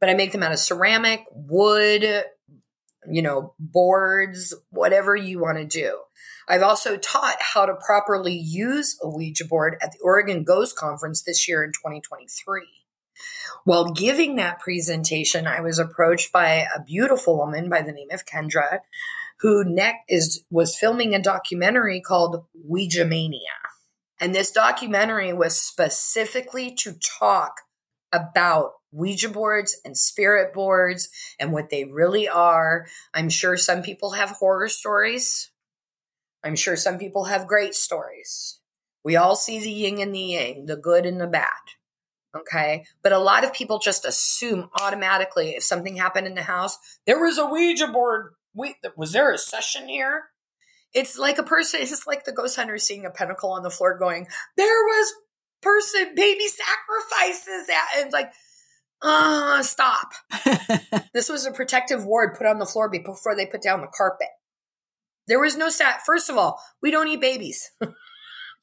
But 0.00 0.08
I 0.08 0.14
make 0.14 0.32
them 0.32 0.42
out 0.42 0.52
of 0.52 0.58
ceramic, 0.58 1.26
wood, 1.32 2.24
you 3.10 3.22
know, 3.22 3.54
boards, 3.58 4.54
whatever 4.70 5.14
you 5.14 5.38
want 5.40 5.58
to 5.58 5.64
do. 5.64 5.98
I've 6.48 6.62
also 6.62 6.96
taught 6.96 7.36
how 7.40 7.66
to 7.66 7.74
properly 7.74 8.34
use 8.34 8.98
a 9.02 9.08
Ouija 9.08 9.44
board 9.44 9.76
at 9.80 9.92
the 9.92 9.98
Oregon 10.02 10.42
Ghost 10.42 10.76
Conference 10.76 11.22
this 11.22 11.46
year 11.48 11.62
in 11.62 11.70
2023. 11.70 12.62
While 13.64 13.92
giving 13.92 14.36
that 14.36 14.60
presentation, 14.60 15.46
I 15.46 15.60
was 15.60 15.78
approached 15.78 16.32
by 16.32 16.66
a 16.74 16.82
beautiful 16.82 17.36
woman 17.36 17.68
by 17.68 17.82
the 17.82 17.92
name 17.92 18.08
of 18.10 18.24
Kendra, 18.24 18.80
who 19.40 19.64
neck 19.64 20.00
is 20.08 20.44
was 20.50 20.76
filming 20.76 21.14
a 21.14 21.22
documentary 21.22 22.00
called 22.00 22.44
Ouija 22.54 23.04
Mania. 23.04 23.40
And 24.18 24.34
this 24.34 24.50
documentary 24.50 25.32
was 25.32 25.56
specifically 25.60 26.74
to 26.76 26.94
talk 26.94 27.62
about 28.12 28.72
Ouija 28.92 29.28
boards 29.28 29.80
and 29.84 29.96
spirit 29.96 30.52
boards 30.52 31.08
and 31.38 31.52
what 31.52 31.70
they 31.70 31.84
really 31.84 32.28
are. 32.28 32.86
I'm 33.14 33.28
sure 33.28 33.56
some 33.56 33.82
people 33.82 34.12
have 34.12 34.30
horror 34.30 34.68
stories 34.68 35.50
I'm 36.42 36.56
sure 36.56 36.76
some 36.76 36.98
people 36.98 37.24
have 37.24 37.46
great 37.46 37.74
stories. 37.74 38.60
We 39.04 39.16
all 39.16 39.36
see 39.36 39.60
the 39.60 39.70
yin 39.70 40.00
and 40.00 40.14
the 40.14 40.20
yang, 40.20 40.66
the 40.66 40.76
good 40.76 41.06
and 41.06 41.20
the 41.20 41.26
bad. 41.26 41.50
Okay. 42.36 42.84
But 43.02 43.12
a 43.12 43.18
lot 43.18 43.44
of 43.44 43.52
people 43.52 43.78
just 43.78 44.04
assume 44.04 44.70
automatically 44.80 45.50
if 45.50 45.64
something 45.64 45.96
happened 45.96 46.26
in 46.26 46.34
the 46.34 46.42
house, 46.42 46.78
there 47.06 47.20
was 47.20 47.38
a 47.38 47.46
Ouija 47.46 47.88
board. 47.88 48.34
We, 48.54 48.76
was 48.96 49.12
there 49.12 49.32
a 49.32 49.38
session 49.38 49.88
here? 49.88 50.24
It's 50.92 51.18
like 51.18 51.38
a 51.38 51.44
person, 51.44 51.80
it's 51.82 52.06
like 52.06 52.24
the 52.24 52.32
ghost 52.32 52.56
hunter 52.56 52.78
seeing 52.78 53.06
a 53.06 53.10
pentacle 53.10 53.50
on 53.50 53.62
the 53.62 53.70
floor 53.70 53.96
going, 53.96 54.26
there 54.56 54.66
was 54.66 55.12
person, 55.62 56.14
baby 56.16 56.46
sacrifices. 56.48 57.68
At, 57.68 58.02
and 58.02 58.12
like, 58.12 58.32
uh, 59.02 59.62
stop. 59.62 60.12
this 61.14 61.28
was 61.28 61.46
a 61.46 61.52
protective 61.52 62.04
ward 62.04 62.36
put 62.36 62.46
on 62.46 62.58
the 62.58 62.66
floor 62.66 62.88
before 62.88 63.34
they 63.34 63.46
put 63.46 63.62
down 63.62 63.80
the 63.80 63.86
carpet. 63.86 64.28
There 65.26 65.40
was 65.40 65.56
no 65.56 65.68
sat. 65.68 66.00
First 66.04 66.28
of 66.28 66.36
all, 66.36 66.60
we 66.82 66.90
don't 66.90 67.08
eat 67.08 67.20
babies. 67.20 67.70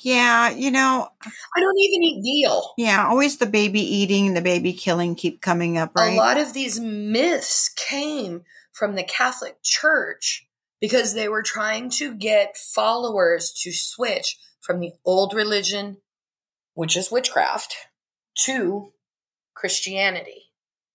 yeah, 0.04 0.50
you 0.50 0.70
know, 0.70 1.08
I 1.22 1.60
don't 1.60 1.78
even 1.80 2.04
eat 2.04 2.22
veal. 2.22 2.74
Yeah, 2.78 3.08
always 3.08 3.38
the 3.38 3.46
baby 3.46 3.80
eating, 3.80 4.34
the 4.34 4.42
baby 4.42 4.74
killing 4.74 5.16
keep 5.16 5.42
coming 5.42 5.78
up, 5.78 5.92
right? 5.96 6.14
A 6.14 6.18
lot 6.18 6.38
of 6.38 6.54
these 6.54 6.80
myths 6.80 7.70
came 7.70 8.44
from 8.74 8.96
the 8.96 9.04
Catholic 9.04 9.64
Church 9.64 10.46
because 10.80 11.14
they 11.14 11.28
were 11.28 11.42
trying 11.42 11.90
to 11.90 12.14
get 12.14 12.58
followers 12.58 13.52
to 13.64 13.72
switch 13.74 14.38
from 14.62 14.80
the 14.80 14.92
old 15.06 15.34
religion, 15.34 15.98
which 16.74 16.96
is 16.96 17.10
witchcraft, 17.10 17.76
to 18.44 18.92
Christianity. 19.58 20.44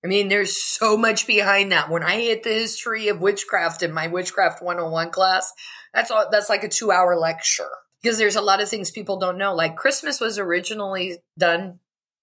I 0.04 0.08
mean, 0.08 0.28
there's 0.28 0.56
so 0.56 0.96
much 0.96 1.26
behind 1.26 1.70
that. 1.72 1.90
When 1.90 2.02
I 2.02 2.20
hit 2.20 2.42
the 2.42 2.50
history 2.50 3.08
of 3.08 3.20
witchcraft 3.20 3.82
in 3.82 3.92
my 3.92 4.06
witchcraft 4.06 4.62
101 4.62 5.10
class, 5.10 5.52
that's 5.92 6.10
all, 6.10 6.28
that's 6.30 6.48
like 6.48 6.64
a 6.64 6.68
two 6.68 6.90
hour 6.90 7.16
lecture 7.16 7.68
because 8.02 8.18
there's 8.18 8.36
a 8.36 8.42
lot 8.42 8.60
of 8.60 8.68
things 8.68 8.90
people 8.90 9.18
don't 9.18 9.38
know. 9.38 9.54
Like 9.54 9.76
Christmas 9.76 10.20
was 10.20 10.38
originally 10.38 11.18
done 11.38 11.78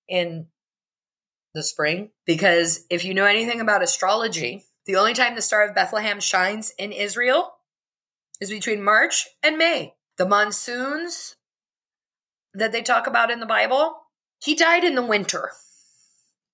in 0.08 0.48
the 1.54 1.64
spring 1.64 2.10
because 2.26 2.86
if 2.90 3.06
you 3.06 3.14
know 3.14 3.26
anything 3.26 3.62
about 3.62 3.84
astrology, 3.84 4.66
the 4.86 4.96
only 4.96 5.14
time 5.14 5.36
the 5.36 5.42
Star 5.42 5.66
of 5.66 5.76
Bethlehem 5.76 6.20
shines 6.20 6.74
in 6.78 6.92
Israel 6.92 7.54
is 8.42 8.50
between 8.50 8.84
March 8.84 9.28
and 9.44 9.58
May. 9.58 9.94
The 10.18 10.28
monsoons 10.28 11.36
that 12.54 12.72
they 12.72 12.82
talk 12.82 13.08
about 13.08 13.32
in 13.32 13.40
the 13.40 13.46
Bible, 13.46 13.96
he 14.42 14.56
died 14.56 14.84
in 14.84 14.96
the 14.96 15.06
winter 15.06 15.52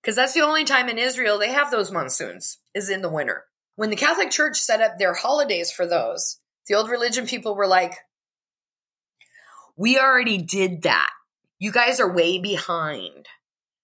because 0.05 0.15
that's 0.15 0.33
the 0.33 0.41
only 0.41 0.63
time 0.63 0.87
in 0.87 0.99
Israel 0.99 1.39
they 1.39 1.49
have 1.49 1.71
those 1.71 1.91
monsoons 1.91 2.59
is 2.75 2.91
in 2.91 3.01
the 3.01 3.09
winter. 3.09 3.45
When 3.75 3.89
the 3.89 3.95
Catholic 3.95 4.29
Church 4.29 4.55
set 4.55 4.79
up 4.79 4.99
their 4.99 5.15
holidays 5.15 5.71
for 5.71 5.87
those, 5.87 6.37
the 6.67 6.75
old 6.75 6.91
religion 6.91 7.25
people 7.25 7.55
were 7.55 7.65
like, 7.65 7.95
we 9.75 9.97
already 9.97 10.37
did 10.37 10.83
that. 10.83 11.09
You 11.57 11.71
guys 11.71 11.99
are 11.99 12.13
way 12.13 12.37
behind. 12.37 13.25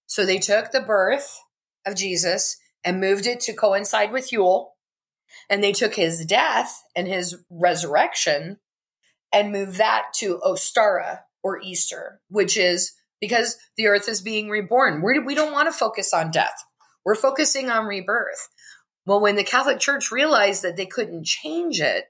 So 0.05 0.23
they 0.23 0.37
took 0.37 0.71
the 0.71 0.81
birth 0.81 1.39
of 1.87 1.95
Jesus 1.95 2.57
and 2.83 3.01
moved 3.01 3.25
it 3.25 3.39
to 3.41 3.53
coincide 3.53 4.11
with 4.11 4.31
Yule. 4.31 4.75
And 5.49 5.63
they 5.63 5.71
took 5.71 5.95
his 5.95 6.23
death 6.23 6.83
and 6.95 7.07
his 7.07 7.37
resurrection 7.49 8.59
and 9.33 9.51
moved 9.51 9.79
that 9.79 10.09
to 10.17 10.39
Ostara 10.45 11.21
or 11.41 11.59
Easter, 11.59 12.21
which 12.29 12.57
is 12.57 12.93
because 13.21 13.55
the 13.77 13.87
earth 13.87 14.09
is 14.09 14.21
being 14.21 14.49
reborn. 14.49 15.01
We're, 15.01 15.23
we 15.23 15.35
don't 15.35 15.53
want 15.53 15.67
to 15.67 15.77
focus 15.77 16.13
on 16.13 16.31
death. 16.31 16.55
We're 17.05 17.15
focusing 17.15 17.69
on 17.69 17.85
rebirth. 17.85 18.49
Well, 19.05 19.21
when 19.21 19.35
the 19.35 19.43
Catholic 19.43 19.79
Church 19.79 20.11
realized 20.11 20.63
that 20.63 20.75
they 20.75 20.85
couldn't 20.85 21.25
change 21.25 21.79
it, 21.79 22.05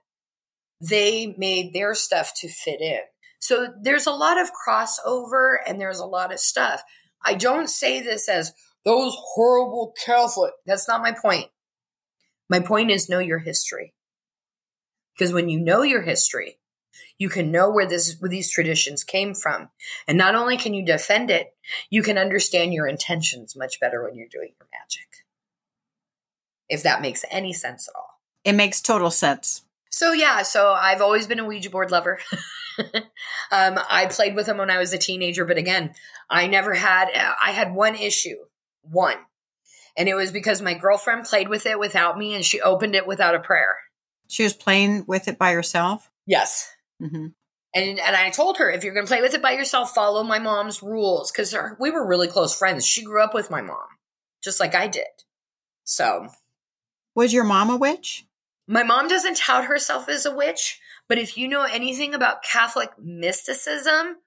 they 0.81 1.35
made 1.37 1.73
their 1.73 1.93
stuff 1.93 2.31
to 2.39 2.49
fit 2.49 2.81
in. 2.81 3.01
So 3.39 3.67
there's 3.81 4.07
a 4.07 4.11
lot 4.11 4.39
of 4.39 4.49
crossover 4.67 5.55
and 5.67 5.79
there's 5.79 5.99
a 5.99 6.05
lot 6.05 6.33
of 6.33 6.39
stuff. 6.39 6.81
I 7.23 7.35
don't 7.35 7.69
say 7.69 8.01
this 8.01 8.27
as 8.27 8.53
those 8.83 9.15
horrible 9.17 9.93
Catholic. 10.05 10.53
That's 10.65 10.87
not 10.87 11.01
my 11.01 11.11
point. 11.11 11.47
My 12.49 12.59
point 12.59 12.91
is 12.91 13.09
know 13.09 13.19
your 13.19 13.39
history. 13.39 13.93
Because 15.17 15.33
when 15.33 15.49
you 15.49 15.59
know 15.59 15.83
your 15.83 16.01
history, 16.01 16.59
you 17.17 17.29
can 17.29 17.51
know 17.51 17.69
where 17.69 17.85
this 17.85 18.17
where 18.19 18.29
these 18.29 18.49
traditions 18.49 19.03
came 19.03 19.33
from. 19.33 19.69
And 20.07 20.17
not 20.17 20.35
only 20.35 20.57
can 20.57 20.73
you 20.73 20.85
defend 20.85 21.29
it, 21.29 21.53
you 21.89 22.03
can 22.03 22.17
understand 22.17 22.73
your 22.73 22.87
intentions 22.87 23.55
much 23.55 23.79
better 23.79 24.03
when 24.03 24.15
you're 24.15 24.27
doing 24.27 24.53
your 24.59 24.67
magic. 24.71 25.07
If 26.69 26.83
that 26.83 27.01
makes 27.01 27.25
any 27.29 27.53
sense 27.53 27.87
at 27.87 27.95
all. 27.95 28.21
It 28.43 28.53
makes 28.53 28.81
total 28.81 29.11
sense. 29.11 29.63
So 29.91 30.13
yeah, 30.13 30.41
so 30.43 30.71
I've 30.71 31.01
always 31.01 31.27
been 31.27 31.39
a 31.39 31.45
Ouija 31.45 31.69
board 31.69 31.91
lover. 31.91 32.19
um, 32.79 33.79
I 33.89 34.07
played 34.09 34.35
with 34.35 34.45
them 34.45 34.57
when 34.57 34.69
I 34.69 34.79
was 34.79 34.93
a 34.93 34.97
teenager, 34.97 35.45
but 35.45 35.57
again, 35.57 35.93
I 36.29 36.47
never 36.47 36.73
had. 36.73 37.09
I 37.43 37.51
had 37.51 37.75
one 37.75 37.95
issue, 37.95 38.37
one, 38.81 39.17
and 39.97 40.07
it 40.07 40.15
was 40.15 40.31
because 40.31 40.61
my 40.61 40.73
girlfriend 40.73 41.25
played 41.25 41.49
with 41.49 41.65
it 41.65 41.77
without 41.77 42.17
me, 42.17 42.33
and 42.33 42.45
she 42.45 42.61
opened 42.61 42.95
it 42.95 43.05
without 43.05 43.35
a 43.35 43.39
prayer. 43.39 43.75
She 44.27 44.43
was 44.43 44.53
playing 44.53 45.03
with 45.07 45.27
it 45.27 45.37
by 45.37 45.51
herself. 45.51 46.09
Yes. 46.25 46.71
Mm-hmm. 47.01 47.27
And 47.73 47.99
and 47.99 48.15
I 48.15 48.29
told 48.29 48.57
her 48.57 48.69
if 48.69 48.83
you're 48.83 48.93
going 48.93 49.05
to 49.05 49.11
play 49.11 49.21
with 49.21 49.33
it 49.33 49.41
by 49.41 49.51
yourself, 49.51 49.91
follow 49.91 50.23
my 50.23 50.39
mom's 50.39 50.83
rules 50.83 51.31
because 51.31 51.55
we 51.79 51.89
were 51.89 52.05
really 52.05 52.27
close 52.27 52.55
friends. 52.55 52.85
She 52.85 53.03
grew 53.03 53.23
up 53.23 53.33
with 53.33 53.49
my 53.49 53.61
mom, 53.61 53.87
just 54.43 54.59
like 54.59 54.75
I 54.75 54.87
did. 54.87 55.07
So, 55.85 56.27
was 57.15 57.33
your 57.33 57.43
mom 57.43 57.69
a 57.69 57.77
witch? 57.77 58.25
My 58.67 58.83
mom 58.83 59.07
doesn't 59.07 59.37
tout 59.37 59.65
herself 59.65 60.07
as 60.09 60.25
a 60.25 60.35
witch, 60.35 60.79
but 61.07 61.17
if 61.17 61.37
you 61.37 61.47
know 61.47 61.63
anything 61.63 62.13
about 62.13 62.43
Catholic 62.43 62.91
mysticism, 62.97 64.17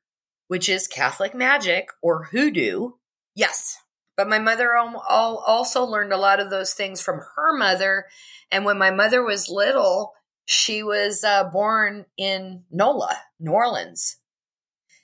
which 0.49 0.69
is 0.69 0.87
Catholic 0.87 1.35
magic 1.35 1.89
or 2.03 2.25
hoodoo, 2.25 2.91
yes. 3.35 3.79
But 4.17 4.29
my 4.29 4.39
mother 4.39 4.77
also 4.77 5.85
learned 5.85 6.13
a 6.13 6.19
lot 6.19 6.41
of 6.41 6.51
those 6.51 6.73
things 6.73 7.01
from 7.01 7.21
her 7.37 7.57
mother. 7.57 8.07
And 8.51 8.65
when 8.65 8.79
my 8.79 8.91
mother 8.91 9.23
was 9.23 9.49
little, 9.49 10.13
she 10.45 10.83
was 10.83 11.25
uh, 11.25 11.45
born 11.45 12.07
in 12.17 12.65
NOLA, 12.71 13.17
New 13.41 13.53
Orleans. 13.53 14.19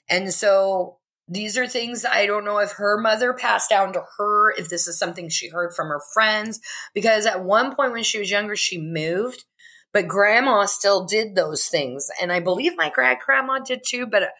And 0.09 0.33
so 0.33 0.97
these 1.27 1.57
are 1.57 1.67
things 1.67 2.03
I 2.03 2.25
don't 2.25 2.45
know 2.45 2.57
if 2.57 2.73
her 2.73 2.99
mother 2.99 3.33
passed 3.33 3.69
down 3.69 3.93
to 3.93 4.03
her, 4.17 4.51
if 4.51 4.69
this 4.69 4.87
is 4.87 4.99
something 4.99 5.29
she 5.29 5.49
heard 5.49 5.73
from 5.73 5.87
her 5.87 6.01
friends, 6.13 6.59
because 6.93 7.25
at 7.25 7.43
one 7.43 7.75
point 7.75 7.93
when 7.93 8.03
she 8.03 8.19
was 8.19 8.29
younger, 8.29 8.55
she 8.55 8.79
moved, 8.79 9.45
but 9.93 10.07
grandma 10.07 10.65
still 10.65 11.05
did 11.05 11.35
those 11.35 11.65
things. 11.65 12.07
And 12.21 12.31
I 12.31 12.39
believe 12.39 12.73
my 12.75 12.89
great 12.89 13.19
grandma 13.25 13.59
did 13.59 13.81
too, 13.85 14.05
but 14.05 14.31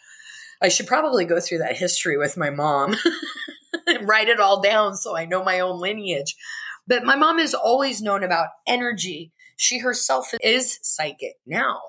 I 0.61 0.67
should 0.67 0.87
probably 0.87 1.25
go 1.25 1.39
through 1.39 1.59
that 1.59 1.77
history 1.77 2.17
with 2.17 2.37
my 2.37 2.49
mom 2.49 2.95
and 3.87 4.07
write 4.07 4.27
it 4.27 4.39
all 4.39 4.61
down 4.61 4.95
so 4.95 5.15
I 5.15 5.25
know 5.25 5.43
my 5.43 5.61
own 5.61 5.79
lineage. 5.79 6.35
But 6.87 7.03
my 7.03 7.15
mom 7.15 7.39
has 7.39 7.53
always 7.53 8.01
known 8.01 8.23
about 8.23 8.49
energy. 8.67 9.31
She 9.55 9.79
herself 9.79 10.33
is 10.41 10.79
psychic 10.81 11.35
now, 11.45 11.79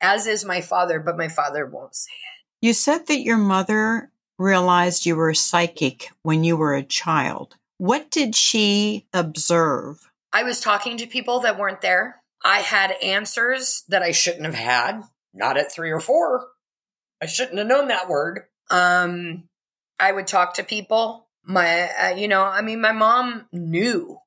as 0.00 0.26
is 0.26 0.44
my 0.44 0.60
father, 0.60 1.00
but 1.00 1.16
my 1.16 1.28
father 1.28 1.66
won't 1.66 1.94
say 1.94 2.10
it. 2.12 2.66
You 2.66 2.72
said 2.72 3.06
that 3.06 3.20
your 3.20 3.38
mother 3.38 4.10
realized 4.38 5.06
you 5.06 5.16
were 5.16 5.34
psychic 5.34 6.10
when 6.22 6.44
you 6.44 6.56
were 6.56 6.74
a 6.74 6.82
child. 6.82 7.56
What 7.78 8.10
did 8.10 8.34
she 8.34 9.06
observe? 9.14 10.10
I 10.32 10.42
was 10.42 10.60
talking 10.60 10.96
to 10.98 11.06
people 11.06 11.40
that 11.40 11.58
weren't 11.58 11.80
there. 11.80 12.22
I 12.44 12.58
had 12.58 12.92
answers 13.02 13.84
that 13.88 14.02
I 14.02 14.12
shouldn't 14.12 14.44
have 14.46 14.54
had, 14.54 15.02
not 15.34 15.56
at 15.56 15.72
three 15.72 15.90
or 15.90 16.00
four. 16.00 16.48
I 17.22 17.26
shouldn't 17.26 17.58
have 17.58 17.66
known 17.66 17.88
that 17.88 18.08
word. 18.08 18.42
Um, 18.70 19.44
I 19.98 20.12
would 20.12 20.26
talk 20.26 20.54
to 20.54 20.64
people. 20.64 21.28
My, 21.44 21.90
uh, 21.90 22.14
you 22.16 22.28
know, 22.28 22.44
I 22.44 22.62
mean, 22.62 22.80
my 22.80 22.92
mom 22.92 23.46
knew. 23.52 24.18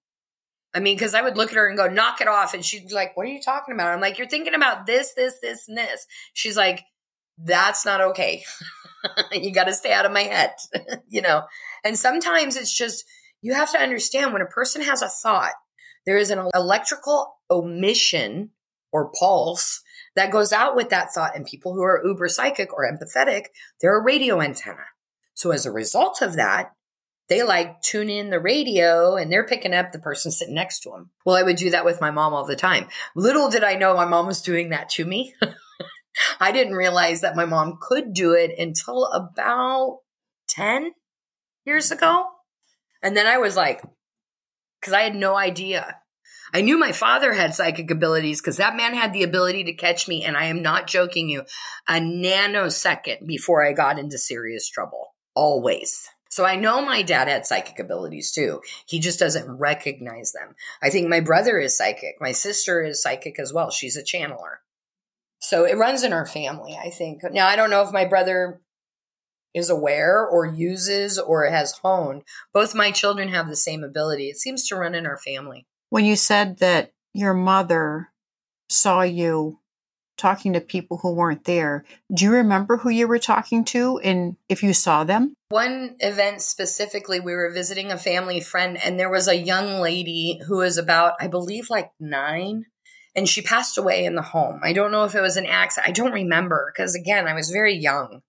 I 0.74 0.80
mean, 0.80 0.96
because 0.96 1.14
I 1.14 1.22
would 1.22 1.38
look 1.38 1.50
at 1.50 1.56
her 1.56 1.68
and 1.68 1.78
go, 1.78 1.88
knock 1.88 2.20
it 2.20 2.28
off. 2.28 2.54
And 2.54 2.66
she'd 2.66 2.88
be 2.88 2.94
like, 2.94 3.16
what 3.16 3.26
are 3.26 3.30
you 3.30 3.42
talking 3.42 3.74
about? 3.74 3.94
I'm 3.94 4.02
like, 4.02 4.18
you're 4.18 4.28
thinking 4.28 4.56
about 4.56 4.86
this, 4.86 5.14
this, 5.16 5.36
this, 5.42 5.68
and 5.68 5.78
this. 5.78 6.08
She's 6.34 6.58
like, 6.58 6.84
that's 7.38 7.86
not 7.86 8.02
okay. 8.02 8.44
you 9.32 9.54
got 9.54 9.66
to 9.66 9.74
stay 9.74 9.94
out 9.94 10.06
of 10.06 10.12
my 10.12 10.24
head, 10.24 10.52
you 11.08 11.22
know? 11.22 11.44
And 11.84 11.98
sometimes 11.98 12.56
it's 12.56 12.76
just, 12.76 13.06
you 13.42 13.54
have 13.54 13.72
to 13.72 13.80
understand 13.80 14.34
when 14.34 14.42
a 14.42 14.48
person 14.48 14.82
has 14.82 15.02
a 15.02 15.10
thought, 15.22 15.54
there 16.06 16.18
is 16.18 16.32
an 16.32 16.50
electrical 16.54 17.36
omission 17.52 18.52
or 18.92 19.12
pulse 19.20 19.82
that 20.16 20.32
goes 20.32 20.52
out 20.52 20.76
with 20.76 20.90
that 20.90 21.10
thought. 21.14 21.36
And 21.36 21.46
people 21.46 21.74
who 21.74 21.84
are 21.84 22.02
uber 22.04 22.28
psychic 22.28 22.74
or 22.74 22.90
empathetic, 22.90 23.46
they're 23.80 23.98
a 23.98 24.04
radio 24.04 24.42
antenna. 24.42 24.86
So 25.34 25.52
as 25.52 25.66
a 25.66 25.72
result 25.72 26.22
of 26.22 26.36
that, 26.36 26.72
they 27.30 27.44
like 27.44 27.82
tune 27.82 28.10
in 28.10 28.30
the 28.30 28.40
radio 28.40 29.16
and 29.16 29.32
they're 29.32 29.46
picking 29.46 29.74
up 29.74 29.92
the 29.92 30.00
person 30.00 30.32
sitting 30.32 30.56
next 30.56 30.82
to 30.82 30.90
them. 30.90 31.10
Well, 31.26 31.36
I 31.36 31.44
would 31.44 31.56
do 31.56 31.70
that 31.72 31.86
with 31.86 32.02
my 32.02 32.12
mom 32.12 32.34
all 32.34 32.46
the 32.46 32.56
time. 32.56 32.88
Little 33.16 33.50
did 33.50 33.64
I 33.64 33.76
know 33.76 33.96
my 33.96 34.06
mom 34.06 34.28
was 34.28 34.42
doing 34.42 34.70
that 34.70 34.90
to 34.90 35.06
me. 35.06 35.34
I 36.40 36.52
didn't 36.52 36.76
realize 36.76 37.22
that 37.22 37.36
my 37.36 37.46
mom 37.46 37.80
could 37.82 38.14
do 38.14 38.34
it 38.34 38.52
until 38.58 39.06
about 39.06 40.00
10 40.50 40.92
years 41.66 41.92
ago. 41.92 42.28
And 43.02 43.18
then 43.18 43.26
I 43.26 43.38
was 43.38 43.56
like, 43.56 43.82
because 44.80 44.94
I 44.94 45.02
had 45.02 45.16
no 45.16 45.36
idea. 45.36 45.98
I 46.54 46.62
knew 46.62 46.78
my 46.78 46.92
father 46.92 47.34
had 47.34 47.56
psychic 47.56 47.90
abilities 47.90 48.40
because 48.40 48.58
that 48.58 48.76
man 48.76 48.94
had 48.94 49.12
the 49.12 49.24
ability 49.24 49.64
to 49.64 49.74
catch 49.74 50.08
me, 50.08 50.24
and 50.24 50.38
I 50.38 50.46
am 50.46 50.62
not 50.62 50.86
joking 50.86 51.28
you, 51.28 51.44
a 51.88 51.94
nanosecond 51.94 53.26
before 53.26 53.66
I 53.66 53.74
got 53.74 53.98
into 53.98 54.20
serious 54.20 54.70
trouble. 54.70 55.16
Always. 55.34 56.08
So 56.34 56.46
I 56.46 56.56
know 56.56 56.84
my 56.84 57.04
dad 57.04 57.28
had 57.28 57.46
psychic 57.46 57.78
abilities 57.78 58.32
too. 58.32 58.62
He 58.88 59.00
just 59.00 59.20
doesn't 59.20 59.60
recognize 59.60 60.32
them. 60.32 60.56
I 60.82 60.90
think 60.90 61.08
my 61.08 61.20
brother 61.20 61.60
is 61.60 61.78
psychic. 61.78 62.16
My 62.20 62.32
sister 62.32 62.82
is 62.82 63.04
psychic 63.04 63.40
as 63.40 63.54
well. 63.54 63.70
She's 63.70 63.96
a 63.96 64.04
channeler. 64.04 64.56
So 65.38 65.64
it 65.64 65.78
runs 65.78 66.02
in 66.02 66.12
our 66.12 66.26
family, 66.26 66.76
I 66.76 66.90
think. 66.90 67.22
Now, 67.32 67.46
I 67.46 67.56
don't 67.56 67.70
know 67.70 67.84
if 67.84 67.94
my 67.94 68.06
brother 68.06 68.62
is 69.54 69.70
aware 69.70 70.26
or 70.26 70.48
uses 70.48 71.20
or 71.20 71.46
has 71.46 71.74
honed. 71.84 72.24
Both 72.52 72.74
my 72.74 72.90
children 72.90 73.30
have 73.30 73.48
the 73.48 73.56
same 73.56 73.84
ability. 73.84 74.30
It 74.30 74.38
seems 74.38 74.68
to 74.70 74.76
run 74.76 74.96
in 74.96 75.06
our 75.06 75.20
family. 75.20 75.68
When 75.92 76.04
you 76.04 76.16
said 76.16 76.58
that 76.58 76.94
your 77.14 77.36
mother 77.36 78.10
saw 78.70 79.04
you 79.04 79.60
talking 80.18 80.54
to 80.54 80.62
people 80.62 80.98
who 80.98 81.14
weren't 81.14 81.46
there, 81.46 81.84
do 82.14 82.26
you 82.26 82.32
remember 82.32 82.78
who 82.78 82.90
you 82.90 83.08
were 83.08 83.20
talking 83.20 83.64
to 83.66 84.00
and 84.00 84.38
if 84.50 84.64
you 84.64 84.74
saw 84.74 85.04
them? 85.04 85.36
One 85.50 85.96
event 86.00 86.42
specifically, 86.42 87.20
we 87.20 87.34
were 87.34 87.52
visiting 87.52 87.92
a 87.92 87.98
family 87.98 88.42
friend, 88.42 88.78
and 88.84 89.00
there 89.00 89.10
was 89.10 89.28
a 89.28 89.38
young 89.38 89.80
lady 89.80 90.42
who 90.48 90.58
was 90.58 90.78
about, 90.78 91.14
I 91.20 91.28
believe, 91.28 91.70
like 91.70 91.92
nine 92.00 92.66
and 93.16 93.30
she 93.30 93.42
passed 93.42 93.78
away 93.78 94.06
in 94.06 94.16
the 94.16 94.22
home. 94.22 94.60
I 94.64 94.74
don't 94.74 94.92
know 94.92 95.04
if 95.04 95.16
it 95.16 95.22
was 95.22 95.38
an 95.38 95.46
accident. 95.46 95.90
I 95.90 95.92
don't 95.92 96.14
remember 96.14 96.72
because 96.74 96.96
again, 96.96 97.28
I 97.28 97.34
was 97.34 97.50
very 97.50 97.76
young. 97.76 98.22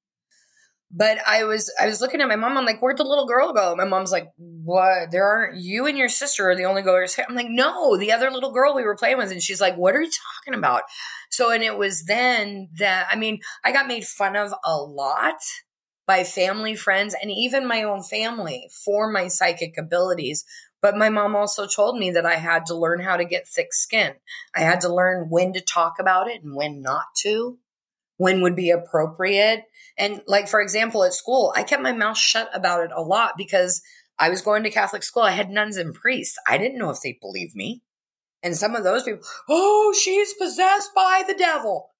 But 0.96 1.18
I 1.26 1.42
was 1.42 1.72
I 1.80 1.86
was 1.86 2.00
looking 2.00 2.20
at 2.20 2.28
my 2.28 2.36
mom. 2.36 2.56
I'm 2.56 2.64
like, 2.64 2.80
where'd 2.80 2.98
the 2.98 3.04
little 3.04 3.26
girl 3.26 3.52
go? 3.52 3.74
My 3.74 3.84
mom's 3.84 4.12
like, 4.12 4.28
what? 4.36 5.10
There 5.10 5.26
aren't 5.26 5.56
you 5.60 5.86
and 5.86 5.98
your 5.98 6.08
sister 6.08 6.48
are 6.48 6.54
the 6.54 6.66
only 6.66 6.82
goers. 6.82 7.18
I'm 7.18 7.34
like, 7.34 7.48
no, 7.50 7.96
the 7.96 8.12
other 8.12 8.30
little 8.30 8.52
girl 8.52 8.74
we 8.74 8.84
were 8.84 8.94
playing 8.94 9.18
with. 9.18 9.32
And 9.32 9.42
she's 9.42 9.60
like, 9.60 9.76
what 9.76 9.96
are 9.96 10.02
you 10.02 10.10
talking 10.44 10.56
about? 10.56 10.82
So, 11.30 11.50
and 11.50 11.64
it 11.64 11.76
was 11.76 12.04
then 12.04 12.68
that 12.78 13.08
I 13.10 13.16
mean, 13.16 13.40
I 13.64 13.72
got 13.72 13.88
made 13.88 14.04
fun 14.04 14.36
of 14.36 14.54
a 14.64 14.76
lot 14.76 15.40
by 16.06 16.22
family, 16.22 16.76
friends, 16.76 17.16
and 17.20 17.30
even 17.30 17.66
my 17.66 17.82
own 17.82 18.02
family 18.02 18.68
for 18.84 19.10
my 19.10 19.26
psychic 19.26 19.76
abilities. 19.76 20.44
But 20.80 20.96
my 20.96 21.08
mom 21.08 21.34
also 21.34 21.66
told 21.66 21.98
me 21.98 22.10
that 22.10 22.26
I 22.26 22.34
had 22.34 22.66
to 22.66 22.76
learn 22.76 23.00
how 23.00 23.16
to 23.16 23.24
get 23.24 23.48
thick 23.48 23.72
skin. 23.72 24.12
I 24.54 24.60
had 24.60 24.82
to 24.82 24.94
learn 24.94 25.28
when 25.30 25.54
to 25.54 25.60
talk 25.60 25.94
about 25.98 26.28
it 26.28 26.44
and 26.44 26.54
when 26.54 26.82
not 26.82 27.06
to, 27.22 27.58
when 28.18 28.42
would 28.42 28.54
be 28.54 28.70
appropriate. 28.70 29.62
And 29.96 30.22
like, 30.26 30.48
for 30.48 30.60
example, 30.60 31.04
at 31.04 31.12
school, 31.12 31.52
I 31.56 31.62
kept 31.62 31.82
my 31.82 31.92
mouth 31.92 32.18
shut 32.18 32.50
about 32.52 32.84
it 32.84 32.90
a 32.94 33.02
lot 33.02 33.34
because 33.36 33.82
I 34.18 34.28
was 34.28 34.42
going 34.42 34.62
to 34.64 34.70
Catholic 34.70 35.02
school. 35.02 35.22
I 35.22 35.30
had 35.30 35.50
nuns 35.50 35.76
and 35.76 35.94
priests. 35.94 36.36
I 36.48 36.58
didn't 36.58 36.78
know 36.78 36.90
if 36.90 37.00
they'd 37.00 37.20
believe 37.20 37.54
me. 37.54 37.82
And 38.42 38.56
some 38.56 38.74
of 38.74 38.84
those 38.84 39.04
people, 39.04 39.22
oh, 39.48 39.94
she's 39.98 40.34
possessed 40.34 40.90
by 40.94 41.22
the 41.26 41.34
devil. 41.34 41.90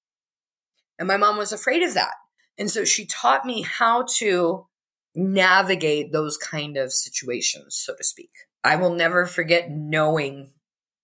And 0.99 1.09
my 1.09 1.17
mom 1.17 1.39
was 1.39 1.53
afraid 1.53 1.83
of 1.83 1.95
that. 1.95 2.13
And 2.59 2.71
so 2.71 2.85
she 2.85 3.07
taught 3.07 3.45
me 3.45 3.63
how 3.63 4.07
to 4.19 4.67
navigate 5.15 6.13
those 6.13 6.37
kind 6.37 6.77
of 6.77 6.93
situations, 6.93 7.77
so 7.77 7.95
to 7.97 8.05
speak. 8.05 8.31
I 8.63 8.77
will 8.77 8.95
never 8.95 9.27
forget 9.27 9.71
knowing, 9.71 10.51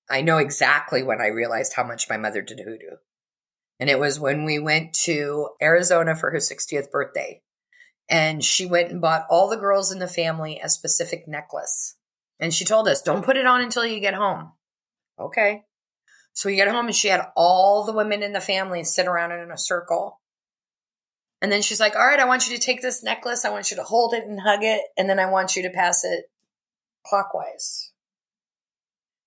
I 0.09 0.21
know 0.21 0.39
exactly 0.39 1.03
when 1.03 1.21
I 1.21 1.27
realized 1.27 1.75
how 1.75 1.85
much 1.85 2.09
my 2.09 2.17
mother 2.17 2.43
did 2.43 2.61
hoodoo. 2.61 2.97
And 3.81 3.89
it 3.89 3.99
was 3.99 4.21
when 4.21 4.45
we 4.45 4.59
went 4.59 4.93
to 5.05 5.49
Arizona 5.61 6.15
for 6.15 6.31
her 6.31 6.37
60th 6.37 6.91
birthday. 6.91 7.41
And 8.11 8.45
she 8.45 8.67
went 8.67 8.91
and 8.91 9.01
bought 9.01 9.27
all 9.31 9.49
the 9.49 9.57
girls 9.57 9.91
in 9.91 10.01
the 10.01 10.07
family 10.07 10.61
a 10.63 10.69
specific 10.69 11.27
necklace. 11.27 11.97
And 12.39 12.53
she 12.53 12.67
told 12.67 12.89
us, 12.89 13.01
don't 13.01 13.25
put 13.25 13.39
it 13.39 13.47
on 13.47 13.63
until 13.63 13.87
you 13.87 13.99
get 13.99 14.15
home. 14.15 14.53
Okay. 15.19 15.63
So 16.35 16.49
we 16.49 16.57
get 16.57 16.69
home 16.69 16.87
and 16.87 16.95
she 16.95 17.09
had 17.09 17.27
all 17.35 17.85
the 17.85 17.95
women 17.95 18.23
in 18.23 18.33
the 18.33 18.41
family 18.41 18.85
sit 18.85 19.07
around 19.07 19.33
in 19.33 19.51
a 19.51 19.59
circle. 19.59 20.21
And 21.41 21.51
then 21.51 21.63
she's 21.63 21.81
like, 21.81 21.95
all 21.95 22.07
right, 22.07 22.21
I 22.21 22.27
want 22.27 22.49
you 22.49 22.57
to 22.57 22.63
take 22.63 22.83
this 22.83 23.03
necklace. 23.03 23.47
I 23.47 23.51
want 23.51 23.71
you 23.71 23.77
to 23.79 23.83
hold 23.83 24.13
it 24.13 24.25
and 24.25 24.41
hug 24.41 24.63
it. 24.63 24.83
And 24.99 25.09
then 25.09 25.19
I 25.19 25.31
want 25.31 25.57
you 25.57 25.63
to 25.63 25.71
pass 25.71 26.05
it 26.05 26.25
clockwise. 27.07 27.93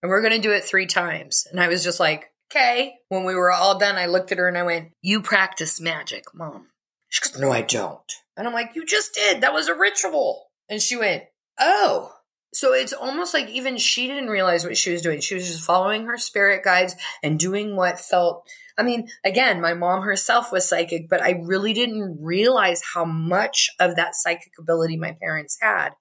And 0.04 0.12
we're 0.12 0.22
going 0.22 0.34
to 0.34 0.48
do 0.48 0.52
it 0.52 0.64
three 0.64 0.86
times. 0.86 1.48
And 1.50 1.60
I 1.60 1.70
was 1.70 1.84
just 1.84 2.00
like, 2.00 2.33
okay. 2.54 2.96
When 3.10 3.24
we 3.24 3.36
were 3.36 3.52
all 3.52 3.78
done, 3.78 3.96
I 3.96 4.06
looked 4.06 4.32
at 4.32 4.38
her 4.38 4.48
and 4.48 4.58
I 4.58 4.64
went, 4.64 4.92
You 5.02 5.22
practice 5.22 5.82
magic, 5.82 6.26
mom. 6.34 6.68
She 7.10 7.22
goes, 7.22 7.40
No, 7.40 7.52
I 7.52 7.62
don't. 7.62 8.00
And 8.38 8.48
I'm 8.48 8.54
like, 8.54 8.72
You 8.76 8.86
just 8.86 9.14
did. 9.14 9.42
That 9.42 9.54
was 9.54 9.68
a 9.68 9.76
ritual. 9.76 10.48
And 10.70 10.82
she 10.82 10.98
went, 10.98 11.24
Oh. 11.60 12.12
So 12.56 12.72
it's 12.72 12.94
almost 12.94 13.34
like 13.34 13.50
even 13.50 13.78
she 13.78 14.08
didn't 14.08 14.30
realize 14.30 14.64
what 14.64 14.78
she 14.78 14.92
was 14.92 15.02
doing. 15.02 15.22
She 15.22 15.34
was 15.34 15.48
just 15.48 15.64
following 15.64 16.06
her 16.06 16.18
spirit 16.18 16.64
guides 16.64 16.96
and 17.24 17.40
doing 17.40 17.76
what 17.76 18.00
felt. 18.00 18.48
I 18.78 18.84
mean, 18.84 19.08
again, 19.26 19.60
my 19.60 19.74
mom 19.74 20.04
herself 20.04 20.52
was 20.52 20.70
psychic, 20.70 21.10
but 21.10 21.22
I 21.22 21.42
really 21.44 21.74
didn't 21.74 22.20
realize 22.22 22.82
how 22.94 23.06
much 23.06 23.70
of 23.80 23.96
that 23.96 24.14
psychic 24.14 24.52
ability 24.60 24.98
my 24.98 25.16
parents 25.20 25.58
had 25.62 25.92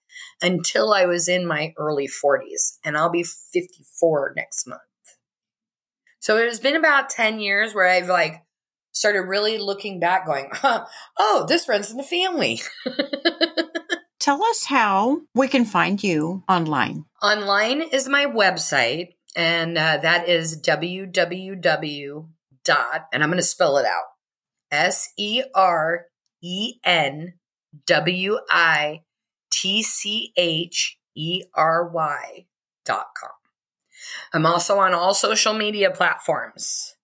until 0.43 0.93
I 0.93 1.07
was 1.07 1.27
in 1.27 1.47
my 1.47 1.73
early 1.79 2.07
40s, 2.07 2.79
and 2.85 2.99
I'll 2.99 3.11
be 3.11 3.25
54 3.25 4.35
next 4.37 4.67
month. 4.67 4.83
So 6.23 6.39
it 6.39 6.47
has 6.47 6.61
been 6.61 6.77
about 6.77 7.11
10 7.11 7.41
years 7.41 7.75
where 7.75 7.89
I've 7.89 8.07
like 8.07 8.45
started 8.93 9.23
really 9.23 9.59
looking 9.59 9.99
back, 9.99 10.25
going, 10.25 10.51
huh, 10.53 10.87
oh, 11.19 11.47
this 11.49 11.69
runs 11.69 11.91
in 11.91 11.97
the 11.97 12.05
family. 12.05 12.61
Tell 14.21 14.45
us 14.45 14.67
how 14.67 15.23
we 15.35 15.49
can 15.49 15.65
find 15.65 16.01
you 16.01 16.45
online. 16.49 17.07
Online 17.21 17.83
is 17.83 18.09
my 18.09 18.27
website, 18.27 19.15
and 19.35 19.77
uh, 19.77 19.99
that 20.01 20.29
is 20.29 20.63
www. 20.63 22.29
dot, 22.65 23.07
and 23.13 23.23
I'm 23.25 23.29
going 23.29 23.39
to 23.39 23.43
spell 23.43 23.79
it 23.79 23.85
out 23.85 24.05
S 24.71 25.13
E 25.19 25.43
R 25.57 26.07
E 26.41 26.75
N 26.85 27.35
W 27.87 28.39
I 28.49 29.01
T 29.51 29.83
C 29.83 30.33
H 30.37 30.99
E 31.17 31.43
R 31.57 31.89
Y 31.89 32.47
dot 32.85 33.07
com. 33.21 33.42
I'm 34.33 34.47
also 34.47 34.79
on 34.79 34.95
all 34.95 35.15
social 35.15 35.55
media 35.55 35.91
platforms. 35.91 36.95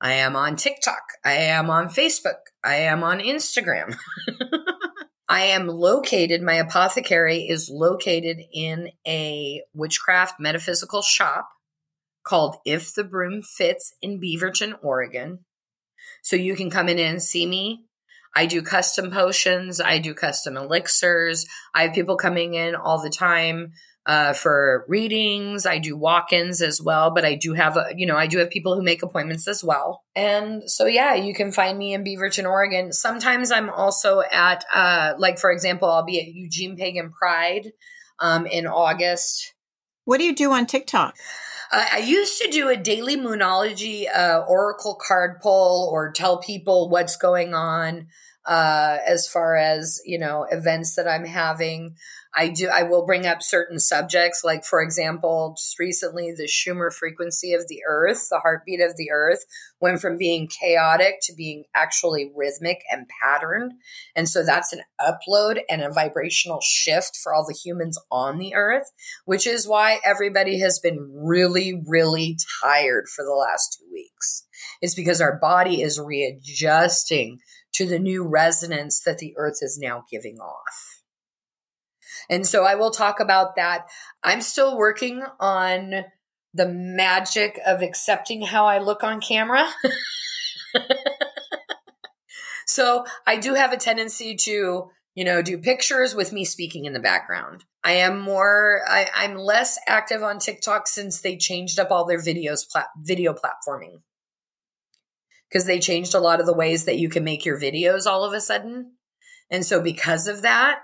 I 0.00 0.14
am 0.14 0.34
on 0.34 0.56
TikTok. 0.56 1.02
I 1.24 1.34
am 1.34 1.70
on 1.70 1.88
Facebook. 1.88 2.38
I 2.64 2.76
am 2.76 3.04
on 3.04 3.20
Instagram. 3.20 3.96
I 5.32 5.44
am 5.44 5.66
located, 5.66 6.42
my 6.42 6.56
apothecary 6.56 7.46
is 7.48 7.70
located 7.70 8.42
in 8.52 8.90
a 9.06 9.62
witchcraft 9.72 10.38
metaphysical 10.38 11.00
shop 11.00 11.48
called 12.22 12.56
If 12.66 12.94
the 12.94 13.02
Broom 13.02 13.40
Fits 13.40 13.94
in 14.02 14.20
Beaverton, 14.20 14.74
Oregon. 14.82 15.38
So 16.22 16.36
you 16.36 16.54
can 16.54 16.68
come 16.68 16.86
in 16.88 16.98
and 16.98 17.22
see 17.22 17.46
me. 17.46 17.86
I 18.36 18.44
do 18.44 18.60
custom 18.60 19.10
potions, 19.10 19.80
I 19.80 19.96
do 19.96 20.12
custom 20.12 20.56
elixirs. 20.56 21.46
I 21.74 21.84
have 21.84 21.94
people 21.94 22.18
coming 22.18 22.52
in 22.52 22.74
all 22.74 23.00
the 23.00 23.08
time 23.08 23.72
uh, 24.06 24.32
for 24.32 24.84
readings. 24.88 25.64
I 25.64 25.78
do 25.78 25.96
walk-ins 25.96 26.60
as 26.60 26.80
well, 26.80 27.10
but 27.10 27.24
I 27.24 27.34
do 27.34 27.54
have, 27.54 27.76
a, 27.76 27.86
you 27.96 28.06
know, 28.06 28.16
I 28.16 28.26
do 28.26 28.38
have 28.38 28.50
people 28.50 28.74
who 28.74 28.82
make 28.82 29.02
appointments 29.02 29.46
as 29.46 29.62
well. 29.62 30.02
And 30.16 30.68
so, 30.68 30.86
yeah, 30.86 31.14
you 31.14 31.34
can 31.34 31.52
find 31.52 31.78
me 31.78 31.94
in 31.94 32.04
Beaverton, 32.04 32.48
Oregon. 32.48 32.92
Sometimes 32.92 33.52
I'm 33.52 33.70
also 33.70 34.22
at, 34.32 34.64
uh, 34.74 35.14
like 35.18 35.38
for 35.38 35.52
example, 35.52 35.88
I'll 35.88 36.04
be 36.04 36.20
at 36.20 36.26
Eugene 36.26 36.76
Pagan 36.76 37.12
Pride 37.12 37.72
um, 38.18 38.46
in 38.46 38.66
August. 38.66 39.54
What 40.04 40.18
do 40.18 40.24
you 40.24 40.34
do 40.34 40.52
on 40.52 40.66
TikTok? 40.66 41.14
Uh, 41.72 41.86
I 41.92 41.98
used 41.98 42.40
to 42.42 42.50
do 42.50 42.68
a 42.68 42.76
daily 42.76 43.16
moonology 43.16 44.04
uh, 44.14 44.44
oracle 44.46 44.98
card 45.06 45.40
pull 45.40 45.88
or 45.90 46.12
tell 46.12 46.38
people 46.38 46.90
what's 46.90 47.16
going 47.16 47.54
on 47.54 48.08
uh, 48.46 48.98
as 49.06 49.26
far 49.26 49.56
as 49.56 50.00
you 50.04 50.18
know 50.18 50.46
events 50.50 50.96
that 50.96 51.08
I'm 51.08 51.24
having. 51.24 51.96
I 52.34 52.48
do. 52.48 52.68
I 52.68 52.84
will 52.84 53.04
bring 53.04 53.26
up 53.26 53.42
certain 53.42 53.78
subjects, 53.78 54.42
like 54.42 54.64
for 54.64 54.80
example, 54.80 55.54
just 55.58 55.78
recently, 55.78 56.32
the 56.32 56.46
Schumann 56.46 56.90
frequency 56.90 57.52
of 57.52 57.68
the 57.68 57.80
Earth, 57.86 58.28
the 58.30 58.38
heartbeat 58.38 58.80
of 58.80 58.96
the 58.96 59.10
Earth, 59.10 59.44
went 59.80 60.00
from 60.00 60.16
being 60.16 60.48
chaotic 60.48 61.16
to 61.24 61.34
being 61.34 61.64
actually 61.74 62.32
rhythmic 62.34 62.80
and 62.90 63.06
patterned, 63.22 63.72
and 64.16 64.28
so 64.28 64.42
that's 64.42 64.72
an 64.72 64.80
upload 64.98 65.60
and 65.68 65.82
a 65.82 65.92
vibrational 65.92 66.60
shift 66.62 67.18
for 67.22 67.34
all 67.34 67.46
the 67.46 67.52
humans 67.54 67.98
on 68.10 68.38
the 68.38 68.54
Earth, 68.54 68.92
which 69.26 69.46
is 69.46 69.68
why 69.68 70.00
everybody 70.02 70.58
has 70.60 70.78
been 70.78 71.12
really, 71.14 71.82
really 71.86 72.38
tired 72.62 73.08
for 73.14 73.24
the 73.26 73.34
last 73.34 73.78
two 73.78 73.92
weeks. 73.92 74.46
It's 74.80 74.94
because 74.94 75.20
our 75.20 75.38
body 75.38 75.82
is 75.82 76.00
readjusting 76.00 77.40
to 77.74 77.86
the 77.86 77.98
new 77.98 78.26
resonance 78.26 79.02
that 79.04 79.18
the 79.18 79.34
Earth 79.36 79.58
is 79.60 79.78
now 79.78 80.04
giving 80.10 80.38
off. 80.38 80.91
And 82.28 82.46
so 82.46 82.64
I 82.64 82.74
will 82.74 82.90
talk 82.90 83.20
about 83.20 83.56
that. 83.56 83.86
I'm 84.22 84.40
still 84.40 84.76
working 84.76 85.22
on 85.40 86.04
the 86.54 86.68
magic 86.68 87.58
of 87.66 87.82
accepting 87.82 88.42
how 88.42 88.66
I 88.66 88.78
look 88.78 89.02
on 89.02 89.20
camera. 89.20 89.66
so 92.66 93.04
I 93.26 93.36
do 93.36 93.54
have 93.54 93.72
a 93.72 93.78
tendency 93.78 94.36
to, 94.44 94.90
you 95.14 95.24
know, 95.24 95.42
do 95.42 95.58
pictures 95.58 96.14
with 96.14 96.32
me 96.32 96.44
speaking 96.44 96.84
in 96.84 96.92
the 96.92 97.00
background. 97.00 97.64
I 97.84 97.92
am 97.92 98.20
more, 98.20 98.82
I, 98.88 99.08
am 99.24 99.34
less 99.34 99.78
active 99.88 100.22
on 100.22 100.38
TikTok 100.38 100.86
since 100.86 101.20
they 101.20 101.36
changed 101.36 101.80
up 101.80 101.90
all 101.90 102.04
their 102.04 102.20
videos, 102.20 102.68
plat, 102.70 102.86
video 102.96 103.34
platforming. 103.34 104.02
Because 105.48 105.66
they 105.66 105.80
changed 105.80 106.14
a 106.14 106.20
lot 106.20 106.40
of 106.40 106.46
the 106.46 106.54
ways 106.54 106.84
that 106.84 106.98
you 106.98 107.08
can 107.08 107.24
make 107.24 107.44
your 107.44 107.58
videos 107.58 108.06
all 108.06 108.24
of 108.24 108.32
a 108.32 108.40
sudden. 108.40 108.92
And 109.50 109.66
so 109.66 109.82
because 109.82 110.26
of 110.26 110.42
that, 110.42 110.80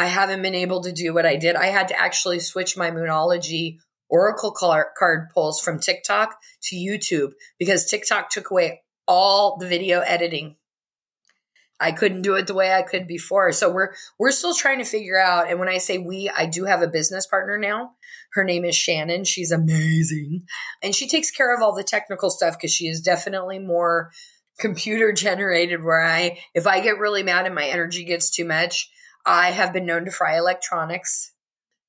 I 0.00 0.06
haven't 0.06 0.40
been 0.40 0.54
able 0.54 0.82
to 0.84 0.92
do 0.92 1.12
what 1.12 1.26
I 1.26 1.36
did. 1.36 1.56
I 1.56 1.66
had 1.66 1.88
to 1.88 2.00
actually 2.00 2.40
switch 2.40 2.74
my 2.74 2.90
Moonology 2.90 3.80
Oracle 4.08 4.50
card 4.50 5.28
pulls 5.34 5.60
from 5.60 5.78
TikTok 5.78 6.38
to 6.62 6.74
YouTube 6.74 7.32
because 7.58 7.84
TikTok 7.84 8.30
took 8.30 8.50
away 8.50 8.80
all 9.06 9.58
the 9.58 9.68
video 9.68 10.00
editing. 10.00 10.56
I 11.78 11.92
couldn't 11.92 12.22
do 12.22 12.34
it 12.36 12.46
the 12.46 12.54
way 12.54 12.72
I 12.72 12.80
could 12.80 13.06
before. 13.06 13.52
So 13.52 13.70
we're 13.70 13.92
we're 14.18 14.30
still 14.30 14.54
trying 14.54 14.78
to 14.78 14.86
figure 14.86 15.20
out. 15.20 15.50
And 15.50 15.60
when 15.60 15.68
I 15.68 15.76
say 15.76 15.98
we, 15.98 16.30
I 16.34 16.46
do 16.46 16.64
have 16.64 16.80
a 16.80 16.88
business 16.88 17.26
partner 17.26 17.58
now. 17.58 17.90
Her 18.32 18.42
name 18.42 18.64
is 18.64 18.74
Shannon. 18.74 19.24
She's 19.24 19.52
amazing. 19.52 20.44
And 20.82 20.94
she 20.94 21.08
takes 21.08 21.30
care 21.30 21.54
of 21.54 21.62
all 21.62 21.74
the 21.74 21.84
technical 21.84 22.30
stuff 22.30 22.56
because 22.56 22.72
she 22.72 22.86
is 22.86 23.02
definitely 23.02 23.58
more 23.58 24.12
computer 24.58 25.12
generated 25.12 25.84
where 25.84 26.02
I 26.02 26.38
if 26.54 26.66
I 26.66 26.80
get 26.80 26.98
really 26.98 27.22
mad 27.22 27.44
and 27.44 27.54
my 27.54 27.66
energy 27.66 28.06
gets 28.06 28.30
too 28.30 28.46
much, 28.46 28.90
I 29.24 29.50
have 29.50 29.72
been 29.72 29.86
known 29.86 30.04
to 30.06 30.10
fry 30.10 30.38
electronics. 30.38 31.32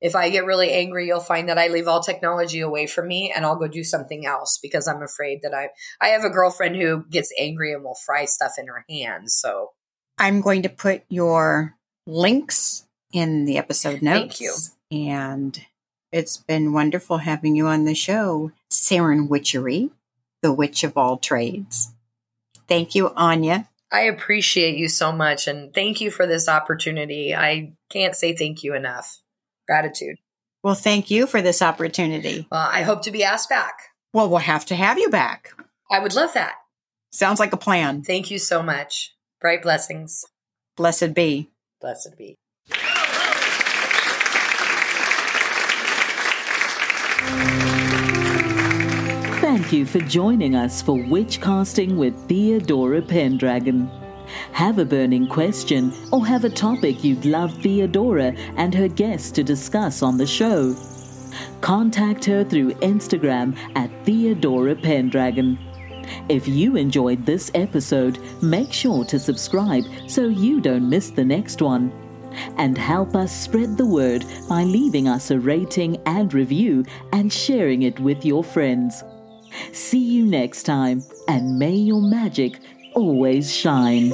If 0.02 0.16
I 0.16 0.30
get 0.30 0.46
really 0.46 0.72
angry, 0.72 1.06
you'll 1.06 1.20
find 1.20 1.48
that 1.50 1.60
I 1.60 1.68
leave 1.68 1.88
all 1.88 2.02
technology 2.02 2.60
away 2.60 2.88
from 2.88 3.08
me 3.08 3.32
and 3.34 3.46
I'll 3.46 3.56
go 3.56 3.68
do 3.68 3.84
something 3.84 4.26
else 4.26 4.58
because 4.62 4.88
I'm 4.88 5.04
afraid 5.04 5.42
that 5.44 5.54
I 5.54 5.70
I 6.00 6.10
have 6.10 6.24
a 6.24 6.30
girlfriend 6.30 6.76
who 6.76 7.06
gets 7.10 7.32
angry 7.38 7.72
and 7.74 7.84
will 7.84 7.98
fry 8.06 8.26
stuff 8.26 8.54
in 8.58 8.68
her 8.68 8.84
hands. 8.90 9.36
So 9.36 9.72
I'm 10.18 10.42
going 10.42 10.64
to 10.64 10.70
put 10.70 11.04
your 11.10 11.76
links 12.08 12.86
in 13.14 13.46
the 13.46 13.58
episode 13.58 14.02
notes. 14.02 14.40
Thank 14.40 14.42
you. 14.42 14.54
And 14.92 15.66
it's 16.12 16.38
been 16.38 16.74
wonderful 16.74 17.20
having 17.20 17.56
you 17.56 17.68
on 17.68 17.86
the 17.86 17.96
show, 17.96 18.52
SerenWitchery, 18.70 19.92
the 20.42 20.52
witch 20.52 20.84
of 20.84 20.98
all 20.98 21.18
trades. 21.18 21.94
Thank 22.68 22.96
you, 22.96 23.10
Áine. 23.12 23.68
I 23.92 24.02
appreciate 24.02 24.78
you 24.78 24.88
so 24.88 25.12
much 25.12 25.48
and 25.48 25.74
thank 25.74 26.00
you 26.00 26.12
for 26.12 26.26
this 26.26 26.48
opportunity. 26.48 27.36
I 27.36 27.74
can't 27.90 28.16
say 28.16 28.36
thank 28.36 28.64
you 28.64 28.74
enough. 28.74 29.22
Gratitude. 29.68 30.18
Well, 30.64 30.76
thank 30.76 31.12
you 31.12 31.28
for 31.28 31.42
this 31.42 31.62
opportunity. 31.62 32.48
Well, 32.52 32.70
I 32.72 32.84
hope 32.84 33.04
to 33.04 33.12
be 33.12 33.24
asked 33.24 33.50
back. 33.50 33.74
Well, 34.14 34.30
we'll 34.30 34.40
have 34.40 34.66
to 34.68 34.76
have 34.76 34.98
you 34.98 35.10
back. 35.10 35.54
I 35.92 36.00
would 36.00 36.16
love 36.16 36.34
that. 36.36 36.56
Sounds 37.12 37.40
like 37.40 37.52
a 37.54 37.58
plan. 37.58 38.04
Thank 38.04 38.32
you 38.32 38.40
so 38.40 38.64
much. 38.64 39.14
Bright 39.42 39.62
blessings. 39.64 40.24
Blessed 40.78 41.14
be. 41.14 41.50
Blessed 41.82 42.16
be. 42.18 42.38
You 49.72 49.86
for 49.86 50.00
joining 50.00 50.54
us 50.54 50.82
for 50.82 50.98
Witchcasting 50.98 51.96
with 51.96 52.14
Theodora 52.28 53.02
Pendragon. 53.02 53.90
Have 54.52 54.80
a 54.80 54.86
burning 54.86 55.30
question 55.30 55.94
or 56.12 56.26
have 56.26 56.44
a 56.44 56.50
topic 56.50 57.06
you'd 57.06 57.24
love 57.24 57.54
Theodora 57.62 58.34
and 58.58 58.76
her 58.76 58.90
guests 58.90 59.32
to 59.32 59.44
discuss 59.44 60.04
on 60.04 60.18
the 60.18 60.28
show? 60.28 60.76
Contact 61.62 62.26
her 62.26 62.44
through 62.44 62.72
Instagram 62.82 63.58
at 63.78 63.90
Theodora 64.06 64.76
Pendragon. 64.76 65.58
If 66.28 66.50
you 66.50 66.76
enjoyed 66.76 67.26
this 67.26 67.50
episode, 67.54 68.20
make 68.42 68.74
sure 68.74 69.06
to 69.06 69.18
subscribe 69.18 69.86
so 70.06 70.28
you 70.28 70.60
don't 70.60 70.90
miss 70.90 71.12
the 71.12 71.24
next 71.24 71.62
one. 71.62 71.94
And 72.58 72.78
help 72.78 73.16
us 73.16 73.34
spread 73.34 73.78
the 73.78 73.86
word 73.86 74.26
by 74.50 74.64
leaving 74.64 75.08
us 75.08 75.32
a 75.32 75.40
rating 75.40 75.96
and 76.06 76.34
review 76.34 76.84
and 77.14 77.32
sharing 77.32 77.84
it 77.84 78.02
with 78.02 78.26
your 78.26 78.44
friends. 78.44 79.02
See 79.74 80.00
you 80.00 80.26
next 80.26 80.64
time, 80.64 81.04
and 81.28 81.58
may 81.60 81.76
your 81.76 82.02
magic 82.02 82.60
always 82.96 83.54
shine. 83.54 84.12